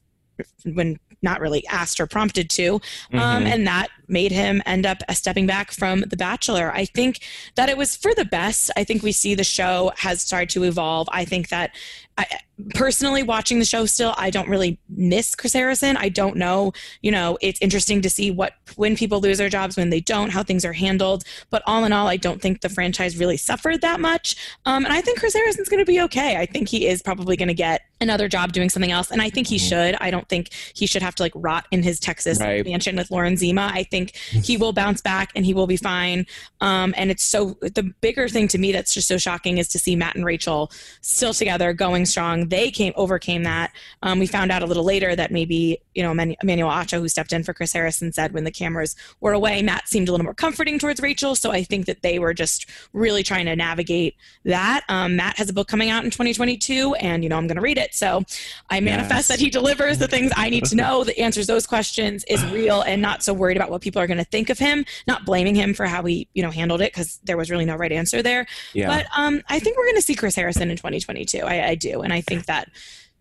when 0.64 0.98
not 1.22 1.40
really 1.40 1.66
asked 1.66 1.98
or 1.98 2.06
prompted 2.06 2.50
to. 2.50 2.74
Um, 3.12 3.20
mm-hmm. 3.20 3.46
and 3.46 3.66
that 3.66 3.88
made 4.08 4.32
him 4.32 4.62
end 4.66 4.86
up 4.86 4.98
stepping 5.12 5.46
back 5.46 5.72
from 5.72 6.00
The 6.00 6.16
Bachelor. 6.16 6.70
I 6.72 6.84
think 6.84 7.20
that 7.56 7.68
it 7.68 7.76
was 7.76 7.96
for 7.96 8.14
the 8.14 8.24
best. 8.24 8.70
I 8.76 8.84
think 8.84 9.02
we 9.02 9.12
see 9.12 9.34
the 9.34 9.44
show 9.44 9.92
has 9.96 10.20
started 10.20 10.50
to 10.50 10.64
evolve. 10.64 11.08
I 11.10 11.24
think 11.24 11.48
that 11.48 11.74
I, 12.18 12.26
personally 12.74 13.22
watching 13.22 13.58
the 13.58 13.64
show 13.64 13.84
still 13.84 14.14
i 14.16 14.30
don't 14.30 14.48
really 14.48 14.78
miss 14.88 15.34
chris 15.34 15.52
harrison. 15.52 15.96
I 15.96 16.08
don't 16.08 16.36
know 16.36 16.72
you 17.02 17.10
know 17.10 17.36
it's 17.42 17.60
interesting 17.60 18.00
to 18.02 18.10
see 18.10 18.30
what 18.30 18.54
when 18.76 18.96
people 18.96 19.20
lose 19.20 19.38
their 19.38 19.48
jobs 19.48 19.76
when 19.76 19.90
they 19.90 20.00
don't 20.00 20.30
how 20.30 20.42
things 20.42 20.64
are 20.64 20.72
handled. 20.72 21.24
But 21.50 21.62
all 21.66 21.84
in 21.84 21.92
all 21.92 22.08
i 22.08 22.16
don't 22.16 22.40
think 22.40 22.62
the 22.62 22.68
franchise 22.68 23.18
really 23.18 23.36
suffered 23.36 23.82
that 23.82 24.00
much. 24.00 24.36
Um, 24.64 24.84
and 24.84 24.92
i 24.92 25.00
think 25.00 25.18
chris 25.18 25.34
harrison's 25.34 25.68
going 25.68 25.84
to 25.84 25.90
be 25.90 26.00
okay. 26.02 26.36
I 26.36 26.46
think 26.46 26.68
he 26.68 26.86
is 26.86 27.02
probably 27.02 27.36
going 27.36 27.48
to 27.48 27.54
get 27.54 27.82
another 28.00 28.28
job 28.28 28.52
doing 28.52 28.68
something 28.68 28.92
else 28.92 29.10
and 29.10 29.22
i 29.22 29.30
think 29.30 29.46
he 29.46 29.56
mm-hmm. 29.56 29.68
should. 29.68 29.96
I 30.00 30.10
don't 30.10 30.28
think 30.28 30.50
he 30.74 30.86
should 30.86 31.02
have 31.02 31.14
to 31.16 31.22
like 31.22 31.32
rot 31.34 31.66
in 31.70 31.82
his 31.82 32.00
texas 32.00 32.40
right. 32.40 32.64
mansion 32.64 32.96
with 32.96 33.10
lauren 33.10 33.36
zima. 33.36 33.70
I 33.72 33.82
think 33.82 34.16
he 34.16 34.56
will 34.56 34.72
bounce 34.72 35.00
back 35.00 35.30
and 35.34 35.44
he 35.44 35.52
will 35.52 35.66
be 35.66 35.76
fine. 35.76 36.26
Um, 36.60 36.94
and 36.96 37.10
it's 37.10 37.24
so 37.24 37.56
the 37.60 37.92
bigger 38.00 38.28
thing 38.28 38.48
to 38.48 38.58
me 38.58 38.72
that's 38.72 38.94
just 38.94 39.08
so 39.08 39.18
shocking 39.18 39.58
is 39.58 39.68
to 39.68 39.78
see 39.78 39.94
matt 39.94 40.16
and 40.16 40.24
rachel 40.24 40.70
still 41.02 41.34
together 41.34 41.72
going 41.72 42.06
strong 42.06 42.45
they 42.46 42.70
came 42.70 42.92
overcame 42.96 43.42
that. 43.44 43.72
Um, 44.02 44.18
we 44.18 44.26
found 44.26 44.52
out 44.52 44.62
a 44.62 44.66
little 44.66 44.84
later 44.84 45.14
that 45.16 45.30
maybe 45.30 45.78
you 45.94 46.02
know 46.02 46.10
Emmanuel 46.10 46.70
Acho, 46.70 47.00
who 47.00 47.08
stepped 47.08 47.32
in 47.32 47.42
for 47.42 47.52
Chris 47.52 47.72
Harrison, 47.72 48.12
said 48.12 48.32
when 48.32 48.44
the 48.44 48.50
cameras 48.50 48.96
were 49.20 49.32
away, 49.32 49.62
Matt 49.62 49.88
seemed 49.88 50.08
a 50.08 50.12
little 50.12 50.24
more 50.24 50.34
comforting 50.34 50.78
towards 50.78 51.00
Rachel. 51.00 51.34
So 51.34 51.50
I 51.50 51.62
think 51.62 51.86
that 51.86 52.02
they 52.02 52.18
were 52.18 52.34
just 52.34 52.68
really 52.92 53.22
trying 53.22 53.46
to 53.46 53.56
navigate 53.56 54.14
that. 54.44 54.84
Um, 54.88 55.16
Matt 55.16 55.36
has 55.38 55.48
a 55.48 55.52
book 55.52 55.68
coming 55.68 55.90
out 55.90 56.04
in 56.04 56.10
2022, 56.10 56.94
and 56.94 57.22
you 57.22 57.28
know 57.28 57.36
I'm 57.36 57.46
going 57.46 57.56
to 57.56 57.62
read 57.62 57.78
it. 57.78 57.94
So 57.94 58.22
I 58.70 58.80
manifest 58.80 59.28
yes. 59.28 59.28
that 59.28 59.40
he 59.40 59.50
delivers 59.50 59.98
the 59.98 60.08
things 60.08 60.32
I 60.36 60.50
need 60.50 60.64
to 60.66 60.76
know, 60.76 61.04
that 61.04 61.18
answers 61.18 61.46
those 61.46 61.66
questions, 61.66 62.24
is 62.24 62.44
real, 62.46 62.82
and 62.82 63.00
not 63.02 63.22
so 63.22 63.32
worried 63.32 63.56
about 63.56 63.70
what 63.70 63.80
people 63.80 64.00
are 64.00 64.06
going 64.06 64.18
to 64.18 64.24
think 64.24 64.50
of 64.50 64.58
him. 64.58 64.84
Not 65.06 65.24
blaming 65.24 65.54
him 65.54 65.74
for 65.74 65.86
how 65.86 66.02
he 66.04 66.28
you 66.34 66.42
know 66.42 66.50
handled 66.50 66.80
it 66.80 66.92
because 66.92 67.18
there 67.24 67.36
was 67.36 67.50
really 67.50 67.64
no 67.64 67.76
right 67.76 67.92
answer 67.92 68.22
there. 68.22 68.46
Yeah. 68.72 68.88
But 68.88 69.06
um, 69.16 69.42
I 69.48 69.58
think 69.58 69.76
we're 69.76 69.84
going 69.84 69.96
to 69.96 70.02
see 70.02 70.14
Chris 70.14 70.36
Harrison 70.36 70.70
in 70.70 70.76
2022. 70.76 71.38
I, 71.38 71.68
I 71.68 71.74
do, 71.74 72.02
and 72.02 72.12
I 72.12 72.20
think 72.20 72.35
think 72.36 72.46
that 72.46 72.70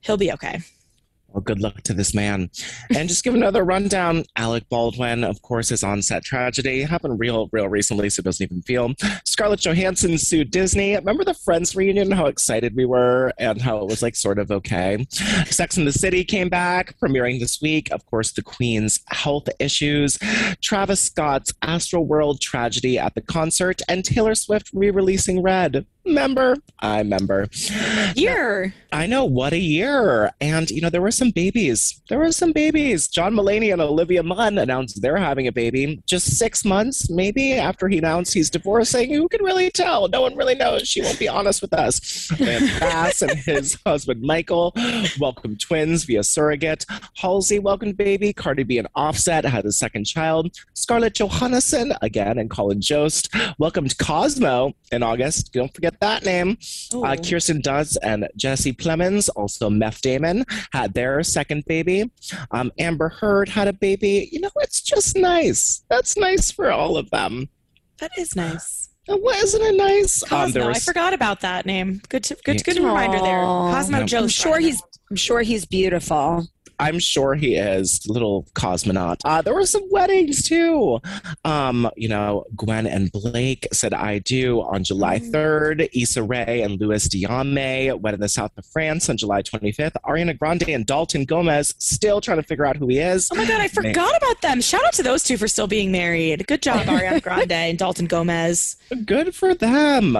he'll 0.02 0.18
be 0.18 0.32
okay. 0.34 0.62
Well, 1.30 1.42
good 1.42 1.60
luck 1.60 1.82
to 1.82 1.94
this 1.94 2.14
man. 2.14 2.50
And 2.96 3.10
just 3.10 3.26
give 3.26 3.36
another 3.36 3.66
rundown. 3.66 4.24
Alec 4.38 4.70
Baldwin, 4.70 5.26
of 5.26 5.42
course, 5.42 5.70
is 5.70 5.84
on 5.84 6.02
set 6.02 6.24
tragedy. 6.24 6.84
Happened 6.84 7.20
real, 7.20 7.50
real 7.52 7.68
recently, 7.68 8.10
so 8.10 8.22
it 8.22 8.24
doesn't 8.24 8.46
even 8.46 8.62
feel. 8.62 8.94
Scarlett 9.26 9.60
Johansson 9.60 10.18
sued 10.18 10.50
Disney. 10.50 10.96
Remember 10.96 11.26
the 11.26 11.34
Friends 11.34 11.76
reunion? 11.76 12.10
How 12.10 12.28
excited 12.28 12.74
we 12.74 12.86
were 12.86 13.34
and 13.38 13.62
how 13.62 13.80
it 13.80 13.88
was 13.88 14.02
like 14.02 14.16
sort 14.16 14.40
of 14.40 14.50
okay. 14.50 15.06
Sex 15.48 15.76
and 15.76 15.86
the 15.86 15.92
City 15.92 16.24
came 16.24 16.48
back, 16.48 16.98
premiering 17.00 17.42
this 17.42 17.62
week. 17.62 17.92
Of 17.92 18.06
course, 18.06 18.32
the 18.32 18.42
Queen's 18.42 19.02
health 19.08 19.50
issues. 19.60 20.18
Travis 20.62 21.02
Scott's 21.02 21.52
Astroworld 21.62 22.40
tragedy 22.40 22.98
at 22.98 23.14
the 23.14 23.22
concert, 23.22 23.82
and 23.90 24.06
Taylor 24.06 24.36
Swift 24.36 24.70
re-releasing 24.74 25.42
Red. 25.42 25.86
Member, 26.06 26.58
I 26.80 27.04
member. 27.04 27.48
Year. 28.16 28.74
I 28.92 29.08
know 29.08 29.26
what 29.26 29.52
a 29.54 29.58
year. 29.58 30.32
And 30.40 30.70
you 30.70 30.80
know 30.80 30.90
there 30.90 31.02
were 31.02 31.12
some 31.12 31.32
babies. 31.32 32.02
There 32.10 32.20
were 32.20 32.32
some 32.32 32.52
babies. 32.54 33.08
John 33.08 33.34
Mulaney 33.34 33.74
and 33.74 33.82
Olivia 33.82 34.24
Munn 34.24 34.58
announced 34.58 35.02
they're 35.02 35.18
having 35.18 35.48
a 35.48 35.52
baby 35.52 36.02
just 36.08 36.38
six 36.38 36.64
months 36.64 37.10
maybe 37.10 37.54
after 37.54 37.88
he 37.90 37.98
announced 37.98 38.34
he's 38.34 38.50
divorcing. 38.50 39.14
Who 39.14 39.28
can 39.28 39.44
really 39.44 39.70
tell? 39.72 40.08
No 40.08 40.22
one 40.22 40.36
really 40.36 40.56
knows. 40.56 40.88
She 40.88 41.02
won't 41.02 41.20
be 41.20 41.28
honest 41.28 41.62
with 41.62 41.74
us. 41.74 42.32
And 42.40 42.70
Bass 42.80 43.22
and 43.22 43.38
his 43.40 43.78
husband 43.86 44.22
Michael 44.22 44.74
welcomed 45.20 45.60
twins 45.60 46.04
via 46.06 46.24
surrogate. 46.24 46.86
Halsey 47.16 47.60
welcomed 47.60 47.98
baby. 47.98 48.32
Cardi 48.32 48.64
B 48.64 48.78
and 48.78 48.88
Offset 48.96 49.44
had 49.44 49.66
a 49.66 49.72
second 49.72 50.06
child. 50.06 50.56
Scarlett 50.74 51.16
Johansson 51.16 51.94
again 52.02 52.38
and 52.38 52.50
Colin 52.50 52.80
Jost 52.80 53.34
welcomed 53.58 53.98
Cosmo 53.98 54.74
in 54.92 55.04
August. 55.04 55.52
Don't 55.52 55.74
forget 55.74 55.95
that 56.02 56.26
name. 56.26 56.58
Uh, 56.94 57.16
Kirsten 57.16 57.62
Dunst 57.62 57.98
and 58.04 58.28
Jesse 58.36 58.74
Plemons, 58.74 59.30
also 59.36 59.70
Matt 59.70 60.02
Damon, 60.02 60.46
had 60.72 60.94
their 60.94 61.24
second 61.24 61.66
baby. 61.66 62.12
Um, 62.52 62.72
Amber 62.80 63.10
Heard 63.10 63.50
had 63.50 63.68
a 63.68 63.74
baby. 63.74 64.30
You 64.32 64.42
know, 64.42 64.52
it's 64.58 64.82
just 64.82 65.16
nice. 65.18 65.84
That's 65.90 66.18
nice 66.18 66.52
for 66.52 66.72
all 66.72 66.98
of 66.98 67.10
them. 67.10 67.50
That 68.00 68.12
is 68.18 68.36
nice. 68.36 68.90
Wasn't 69.08 69.64
it 69.64 69.78
nice? 69.78 70.24
Cosmo. 70.24 70.62
Um, 70.62 70.68
was... 70.70 70.78
I 70.78 70.80
forgot 70.80 71.14
about 71.14 71.42
that 71.42 71.66
name. 71.66 72.02
Good, 72.10 72.24
to, 72.26 72.38
good, 72.44 72.64
good 72.64 72.78
reminder 72.78 73.20
there. 73.20 73.42
Cosmo 73.42 74.00
yeah. 74.00 74.06
Joe. 74.06 74.20
I'm 74.24 74.28
sure 74.28 74.60
he's. 74.60 74.82
I'm 75.10 75.16
sure 75.16 75.42
he's 75.42 75.66
beautiful. 75.66 76.48
I'm 76.80 77.00
sure 77.00 77.36
he 77.36 77.56
is. 77.56 78.06
Little 78.08 78.48
cosmonaut. 78.54 79.18
Uh, 79.26 79.42
there 79.42 79.54
were 79.54 79.66
some 79.66 79.88
weddings 79.90 80.48
too. 80.48 81.00
Um, 81.44 81.90
you 81.96 82.10
know, 82.10 82.46
Gwen 82.56 82.88
and 82.88 83.12
Blake 83.12 83.68
said 83.72 83.94
I 83.94 84.20
do 84.20 84.62
on 84.62 84.84
July 84.84 85.20
3rd. 85.20 85.82
Mm. 85.82 86.02
Issa 86.02 86.24
Rae 86.24 86.62
and 86.62 86.80
Luis 86.80 87.08
Diame 87.08 88.00
wed 88.00 88.14
in 88.14 88.20
the 88.20 88.30
south 88.30 88.52
of 88.58 88.66
France 88.66 89.10
on 89.10 89.18
July 89.18 89.42
25th. 89.42 89.94
Ariana 90.06 90.38
Grande 90.38 90.70
and 90.70 90.86
Dalton 90.86 91.26
Gomez 91.26 91.74
still 91.78 92.22
trying 92.22 92.38
to 92.38 92.44
figure 92.44 92.66
out 92.66 92.78
who 92.78 92.88
he 92.88 93.00
is. 93.00 93.30
Oh 93.32 93.36
my 93.36 93.46
God, 93.46 93.62
I 93.62 93.68
forgot 93.68 94.16
about 94.18 94.42
them. 94.42 94.62
Shout 94.62 94.86
out 94.86 94.94
to 94.94 95.04
those 95.04 95.24
two 95.24 95.38
for 95.38 95.48
still 95.48 95.68
being 95.68 95.92
married. 95.92 96.46
Good 96.48 96.62
job, 96.62 96.86
Ariana 96.88 97.22
Grande 97.22 97.52
and 97.52 97.78
Dalton 97.78 98.06
Gomez. 98.06 98.78
Good 99.06 99.36
for 99.36 99.54
them. 99.54 100.14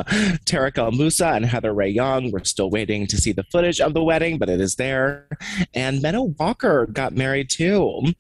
Tarek 0.46 0.78
El 0.78 0.92
Moussa 0.92 1.28
and 1.28 1.46
Heather 1.46 1.74
Rae 1.74 1.90
Young. 1.90 2.32
We're 2.32 2.44
still 2.44 2.70
waiting 2.70 3.08
to 3.08 3.18
see 3.18 3.32
the 3.32 3.44
footage 3.52 3.82
of 3.82 3.94
the 3.94 4.04
wedding, 4.04 4.38
but 4.38 4.50
it 4.50 4.62
is 4.62 4.76
there. 4.76 5.28
And 5.74 6.02
Menno 6.02 6.36
Walker 6.46 6.86
got 6.86 7.16
married 7.16 7.50
too. 7.50 8.14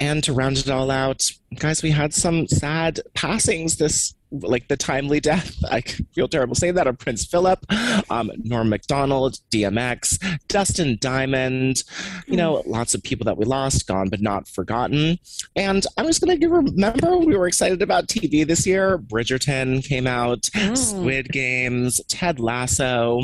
And 0.00 0.24
to 0.24 0.32
round 0.32 0.56
it 0.56 0.70
all 0.70 0.90
out, 0.90 1.30
guys, 1.56 1.82
we 1.82 1.90
had 1.90 2.14
some 2.14 2.48
sad 2.48 3.00
passings 3.12 3.76
this 3.76 4.14
like 4.30 4.68
the 4.68 4.76
timely 4.76 5.20
death. 5.20 5.56
I 5.70 5.80
feel 5.80 6.28
terrible 6.28 6.54
saying 6.54 6.74
that 6.74 6.86
of 6.86 6.98
Prince 6.98 7.24
Philip, 7.26 7.64
um, 8.10 8.30
Norm 8.38 8.68
Macdonald, 8.68 9.38
DMX, 9.50 10.18
Dustin 10.48 10.98
Diamond. 11.00 11.82
You 12.26 12.36
know, 12.36 12.62
lots 12.66 12.94
of 12.94 13.02
people 13.02 13.24
that 13.24 13.36
we 13.36 13.44
lost, 13.44 13.86
gone 13.86 14.08
but 14.08 14.20
not 14.20 14.48
forgotten. 14.48 15.18
And 15.56 15.86
I'm 15.96 16.06
just 16.06 16.20
going 16.20 16.34
to 16.34 16.38
give. 16.38 16.50
Remember, 16.50 17.18
we 17.18 17.36
were 17.36 17.46
excited 17.46 17.82
about 17.82 18.06
TV 18.08 18.46
this 18.46 18.66
year. 18.66 18.98
Bridgerton 18.98 19.84
came 19.84 20.06
out, 20.06 20.48
oh. 20.56 20.74
Squid 20.74 21.30
Games, 21.32 22.00
Ted 22.08 22.40
Lasso, 22.40 23.22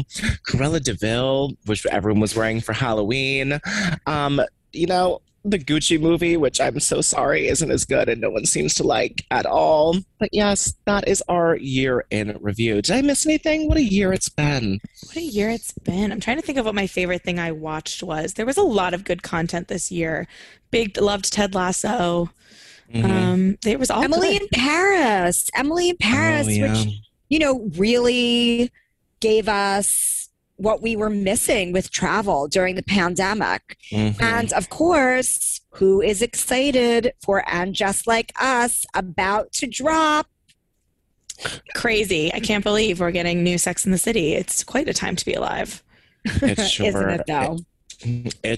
Cruella 0.49 0.83
de 0.83 0.95
Vil, 0.95 1.53
which 1.66 1.85
everyone 1.87 2.21
was 2.21 2.37
wearing 2.37 2.61
for 2.61 2.73
Halloween. 2.73 3.61
Um, 4.07 4.40
you 4.73 4.87
know, 4.87 5.21
the 5.50 5.59
Gucci 5.59 6.00
movie, 6.00 6.37
which 6.37 6.61
I'm 6.61 6.80
so 6.80 7.00
sorry 7.00 7.46
isn't 7.48 7.70
as 7.70 7.85
good 7.85 8.09
and 8.09 8.20
no 8.20 8.30
one 8.30 8.44
seems 8.46 8.74
to 8.74 8.82
like 8.82 9.24
at 9.30 9.46
all. 9.46 9.96
But 10.18 10.30
yes, 10.32 10.74
that 10.85 11.06
is 11.06 11.22
our 11.28 11.56
year 11.56 12.04
in 12.11 12.37
review. 12.40 12.82
Did 12.82 12.96
I 12.96 13.02
miss 13.02 13.24
anything? 13.24 13.68
What 13.68 13.76
a 13.76 13.82
year 13.82 14.12
it's 14.12 14.28
been. 14.28 14.80
What 15.06 15.16
a 15.16 15.22
year 15.22 15.50
it's 15.50 15.72
been. 15.72 16.11
I'm 16.11 16.20
trying 16.20 16.38
to 16.38 16.42
think 16.42 16.59
of 16.59 16.64
what 16.64 16.74
my 16.74 16.87
favorite 16.87 17.22
thing 17.22 17.38
I 17.38 17.52
watched 17.52 18.02
was. 18.02 18.35
There 18.35 18.46
was 18.46 18.56
a 18.56 18.62
lot 18.62 18.94
of 18.94 19.04
good 19.04 19.22
content 19.22 19.68
this 19.68 19.92
year. 19.92 20.26
Big 20.70 21.00
loved 21.00 21.32
Ted 21.32 21.54
Lasso. 21.54 22.30
Mm-hmm. 22.92 23.11
Um, 23.11 23.59
there 23.62 23.78
was 23.78 23.90
all 23.90 24.02
Emily 24.02 24.38
good. 24.38 24.42
in 24.42 24.48
Paris. 24.52 25.48
Emily 25.54 25.90
in 25.90 25.96
Paris, 25.96 26.46
oh, 26.46 26.50
yeah. 26.50 26.72
which 26.72 26.88
you 27.28 27.38
know 27.38 27.70
really 27.76 28.70
gave 29.20 29.48
us 29.48 30.25
what 30.57 30.83
we 30.83 30.97
were 30.97 31.11
missing 31.11 31.73
with 31.73 31.90
travel 31.90 32.49
during 32.49 32.75
the 32.75 32.83
pandemic. 32.83 33.77
Mm-hmm. 33.90 34.23
And 34.23 34.53
of 34.53 34.69
course, 34.71 35.61
who 35.71 36.01
is 36.01 36.23
excited 36.23 37.12
for 37.23 37.45
And 37.47 37.75
Just 37.75 38.07
Like 38.07 38.33
Us 38.40 38.87
about 38.95 39.53
to 39.55 39.66
drop? 39.66 40.27
Crazy. 41.75 42.33
I 42.33 42.40
can't 42.40 42.64
believe 42.64 43.01
we're 43.01 43.11
getting 43.11 43.42
new 43.42 43.59
Sex 43.59 43.85
in 43.85 43.92
the 43.92 43.99
City. 43.99 44.33
It's 44.33 44.64
quite 44.64 44.88
a 44.88 44.95
time 44.95 45.16
to 45.16 45.25
be 45.25 45.35
alive. 45.35 45.83
It's 46.25 46.69
sure. 46.69 46.87
Isn't 46.88 47.11
it 47.11 47.23
though? 47.27 47.57
It 47.57 47.66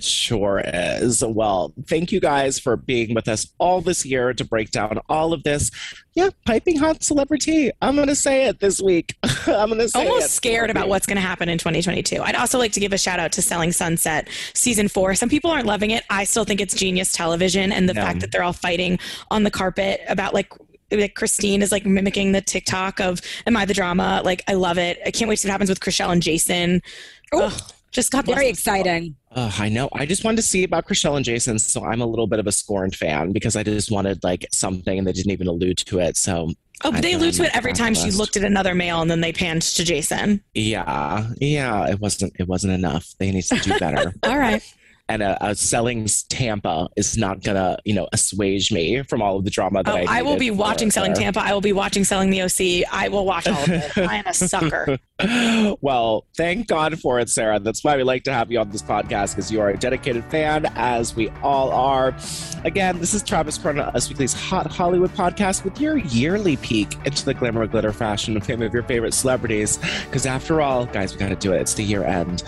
sure 0.01 0.63
is. 0.65 1.25
Well, 1.25 1.73
thank 1.87 2.13
you 2.13 2.21
guys 2.21 2.59
for 2.59 2.77
being 2.77 3.15
with 3.15 3.29
us 3.29 3.53
all 3.59 3.81
this 3.81 4.05
year 4.05 4.33
to 4.35 4.45
break 4.45 4.71
down 4.71 4.99
all 5.09 5.33
of 5.33 5.43
this. 5.43 5.71
Yeah, 6.15 6.31
piping 6.47 6.77
hot 6.77 7.03
celebrity. 7.03 7.71
I'm 7.81 7.95
going 7.95 8.09
to 8.09 8.15
say 8.15 8.47
it 8.47 8.61
this 8.61 8.81
week. 8.81 9.17
I'm 9.47 9.69
going 9.69 9.79
to 9.79 9.89
say 9.89 10.07
Almost 10.07 10.27
it. 10.27 10.31
scared 10.31 10.71
about 10.71 10.89
what's 10.89 11.07
going 11.07 11.17
to 11.17 11.23
happen 11.23 11.49
in 11.49 11.59
2022. 11.59 12.23
I'd 12.23 12.35
also 12.35 12.59
like 12.59 12.73
to 12.73 12.81
give 12.81 12.93
a 12.93 12.99
shout 12.99 13.21
out 13.21 13.33
to 13.33 13.43
Selling 13.43 13.73
Sunset 13.73 14.29
season 14.55 14.89
four. 14.89 15.15
Some 15.15 15.29
people 15.29 15.51
aren't 15.51 15.67
loving 15.67 15.91
it. 15.91 16.05
I 16.11 16.25
still 16.25 16.45
think 16.45 16.61
it's 16.61 16.75
genius 16.75 17.13
television. 17.13 17.71
And 17.71 17.89
the 17.89 17.95
yeah. 17.95 18.05
fact 18.05 18.21
that 18.21 18.33
they're 18.33 18.43
all 18.43 18.53
fighting 18.53 18.99
on 19.31 19.45
the 19.45 19.51
carpet 19.51 20.01
about 20.09 20.35
like 20.35 20.53
like 20.91 21.15
Christine 21.15 21.61
is 21.61 21.71
like 21.71 21.85
mimicking 21.85 22.33
the 22.33 22.41
TikTok 22.41 22.99
of 22.99 23.21
Am 23.47 23.57
I 23.57 23.65
the 23.65 23.75
Drama? 23.75 24.23
Like 24.25 24.43
I 24.49 24.55
love 24.55 24.79
it. 24.79 24.99
I 25.05 25.11
can't 25.11 25.29
wait 25.29 25.37
to 25.37 25.43
see 25.43 25.49
what 25.49 25.53
happens 25.53 25.71
with 25.71 25.81
Chrishell 25.81 26.11
and 26.11 26.23
Jason. 26.23 26.83
Oh, 27.33 27.57
just 27.91 28.13
got 28.13 28.27
very 28.27 28.49
exciting. 28.49 29.17
Uh, 29.31 29.51
I 29.59 29.69
know. 29.69 29.89
I 29.93 30.07
just 30.07 30.25
wanted 30.25 30.37
to 30.37 30.43
see 30.43 30.65
about 30.65 30.87
Chrishell 30.87 31.17
and 31.17 31.25
Jason, 31.25 31.59
so 31.59 31.85
I'm 31.85 32.01
a 32.01 32.07
little 32.07 32.27
bit 32.27 32.39
of 32.39 32.47
a 32.47 32.53
scorned 32.53 32.95
fan 32.97 33.33
because 33.33 33.57
I 33.57 33.63
just 33.63 33.91
wanted 33.91 34.23
like 34.25 34.47
something 34.53 34.99
and 34.99 35.07
they 35.07 35.13
didn't 35.13 35.33
even 35.33 35.47
allude 35.47 35.79
to 35.79 35.99
it. 36.01 36.17
So 36.17 36.53
Oh, 36.85 36.93
but 36.93 37.03
they 37.03 37.15
allude 37.15 37.35
to 37.35 37.45
it 37.45 37.57
every 37.57 37.73
time 37.73 37.93
she 37.95 38.13
looked 38.13 38.37
at 38.37 38.45
another 38.45 38.73
male 38.75 39.03
and 39.03 39.11
then 39.11 39.21
they 39.21 39.33
panned 39.33 39.63
to 39.63 39.85
Jason. 39.85 40.41
Yeah. 40.55 41.29
Yeah. 41.39 41.89
It 41.89 42.01
wasn't 42.01 42.35
it 42.39 42.47
wasn't 42.47 42.73
enough. 42.73 43.15
They 43.19 43.33
need 43.33 43.43
to 43.43 43.57
do 43.57 43.79
better. 43.79 44.15
All 44.23 44.39
right 44.39 44.63
and 45.09 45.23
a, 45.23 45.47
a, 45.47 45.55
selling 45.55 46.07
Tampa 46.29 46.89
is 46.97 47.17
not 47.17 47.43
gonna, 47.43 47.79
you 47.85 47.95
know, 47.95 48.09
assuage 48.13 48.71
me 48.71 49.03
from 49.03 49.23
all 49.23 49.37
of 49.37 49.45
the 49.45 49.51
drama 49.51 49.83
that 49.83 49.95
oh, 49.95 49.99
I. 49.99 50.19
I 50.19 50.23
will 50.23 50.37
be 50.37 50.51
watching 50.51 50.91
Selling 50.91 51.15
Tampa. 51.15 51.41
I 51.41 51.53
will 51.55 51.63
be 51.63 51.73
watching 51.73 52.05
Selling 52.05 52.31
the 52.31 52.43
OC. 52.43 52.87
I 52.93 53.09
will 53.09 53.25
watch 53.25 53.49
all 53.49 53.63
of 53.63 53.71
it. 53.71 53.97
I 53.97 54.17
am 54.17 54.27
a 54.27 54.35
sucker. 54.35 54.99
well, 55.81 56.27
thank 56.37 56.67
God 56.69 57.01
for 57.01 57.19
it, 57.21 57.31
Sarah. 57.31 57.59
That's 57.59 57.83
why 57.83 57.97
we 57.97 58.03
like 58.03 58.25
to 58.25 58.33
have 58.33 58.53
you 58.53 58.59
on 58.61 58.71
this 58.71 58.83
podcast 58.83 59.31
because 59.31 59.51
you 59.51 59.61
are 59.61 59.71
a 59.71 59.79
dedicated 59.79 60.25
fan, 60.27 60.67
as 60.77 61.17
we 61.17 61.31
all 61.43 61.71
are. 61.71 62.15
Again, 62.65 62.99
this 62.99 63.15
is 63.15 63.23
Travis 63.23 63.57
Cronin, 63.57 63.83
Us 63.83 64.09
Weekly's 64.09 64.35
Hot 64.35 64.71
Hollywood 64.71 65.11
podcast 65.15 65.65
with 65.65 65.81
your 65.81 65.97
yearly 65.99 66.57
peek 66.59 66.95
into 67.07 67.25
the 67.25 67.35
glamour, 67.35 67.67
glitter, 67.67 67.93
fashion, 67.93 68.37
and 68.37 68.45
fame 68.45 68.63
of 68.63 68.75
your 68.75 68.83
favorite 68.83 69.15
celebrities. 69.15 69.79
Because 70.05 70.27
after 70.27 70.61
all, 70.61 70.85
guys, 70.87 71.15
we 71.15 71.19
got 71.19 71.31
to 71.31 71.37
do 71.37 71.53
it. 71.53 71.63
It's 71.63 71.75
the 71.75 71.83
year 71.83 72.05
end. 72.05 72.43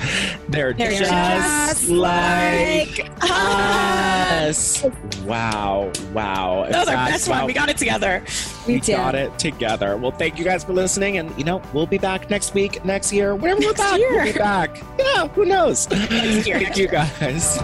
They're, 0.49 0.75
They're 0.75 0.91
just, 0.91 1.11
just 1.11 1.89
like 1.89 2.50
like 2.51 3.11
us. 3.23 4.83
Wow. 5.25 5.93
Wow. 6.13 6.67
That 6.69 6.81
was 6.81 6.89
our 6.89 6.95
best 6.95 7.29
wow. 7.29 7.39
one. 7.39 7.47
We 7.47 7.53
got 7.53 7.69
it 7.69 7.77
together. 7.77 8.25
We, 8.67 8.75
we 8.75 8.81
got 8.81 9.15
it 9.15 9.39
together. 9.39 9.97
Well, 9.97 10.11
thank 10.11 10.39
you 10.39 10.45
guys 10.45 10.65
for 10.65 10.73
listening. 10.73 11.19
And, 11.19 11.37
you 11.39 11.45
know, 11.45 11.63
we'll 11.73 11.87
be 11.87 11.99
back 11.99 12.31
next 12.31 12.55
week, 12.55 12.85
next 12.85 13.13
year, 13.13 13.35
whenever 13.35 13.61
we're 13.61 13.75
back. 13.75 13.99
Year. 13.99 14.11
We'll 14.11 14.33
be 14.33 14.39
back. 14.39 14.83
Yeah, 14.99 15.29
who 15.29 15.45
knows? 15.45 15.89
Next 16.11 16.47
year. 16.47 16.61
thank 16.61 16.77
you 16.77 16.89
guys. 16.89 17.59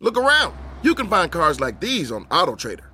Look 0.00 0.18
around. 0.18 0.54
You 0.82 0.94
can 0.94 1.08
find 1.08 1.32
cars 1.32 1.60
like 1.60 1.80
these 1.80 2.12
on 2.12 2.26
AutoTrader 2.26 2.93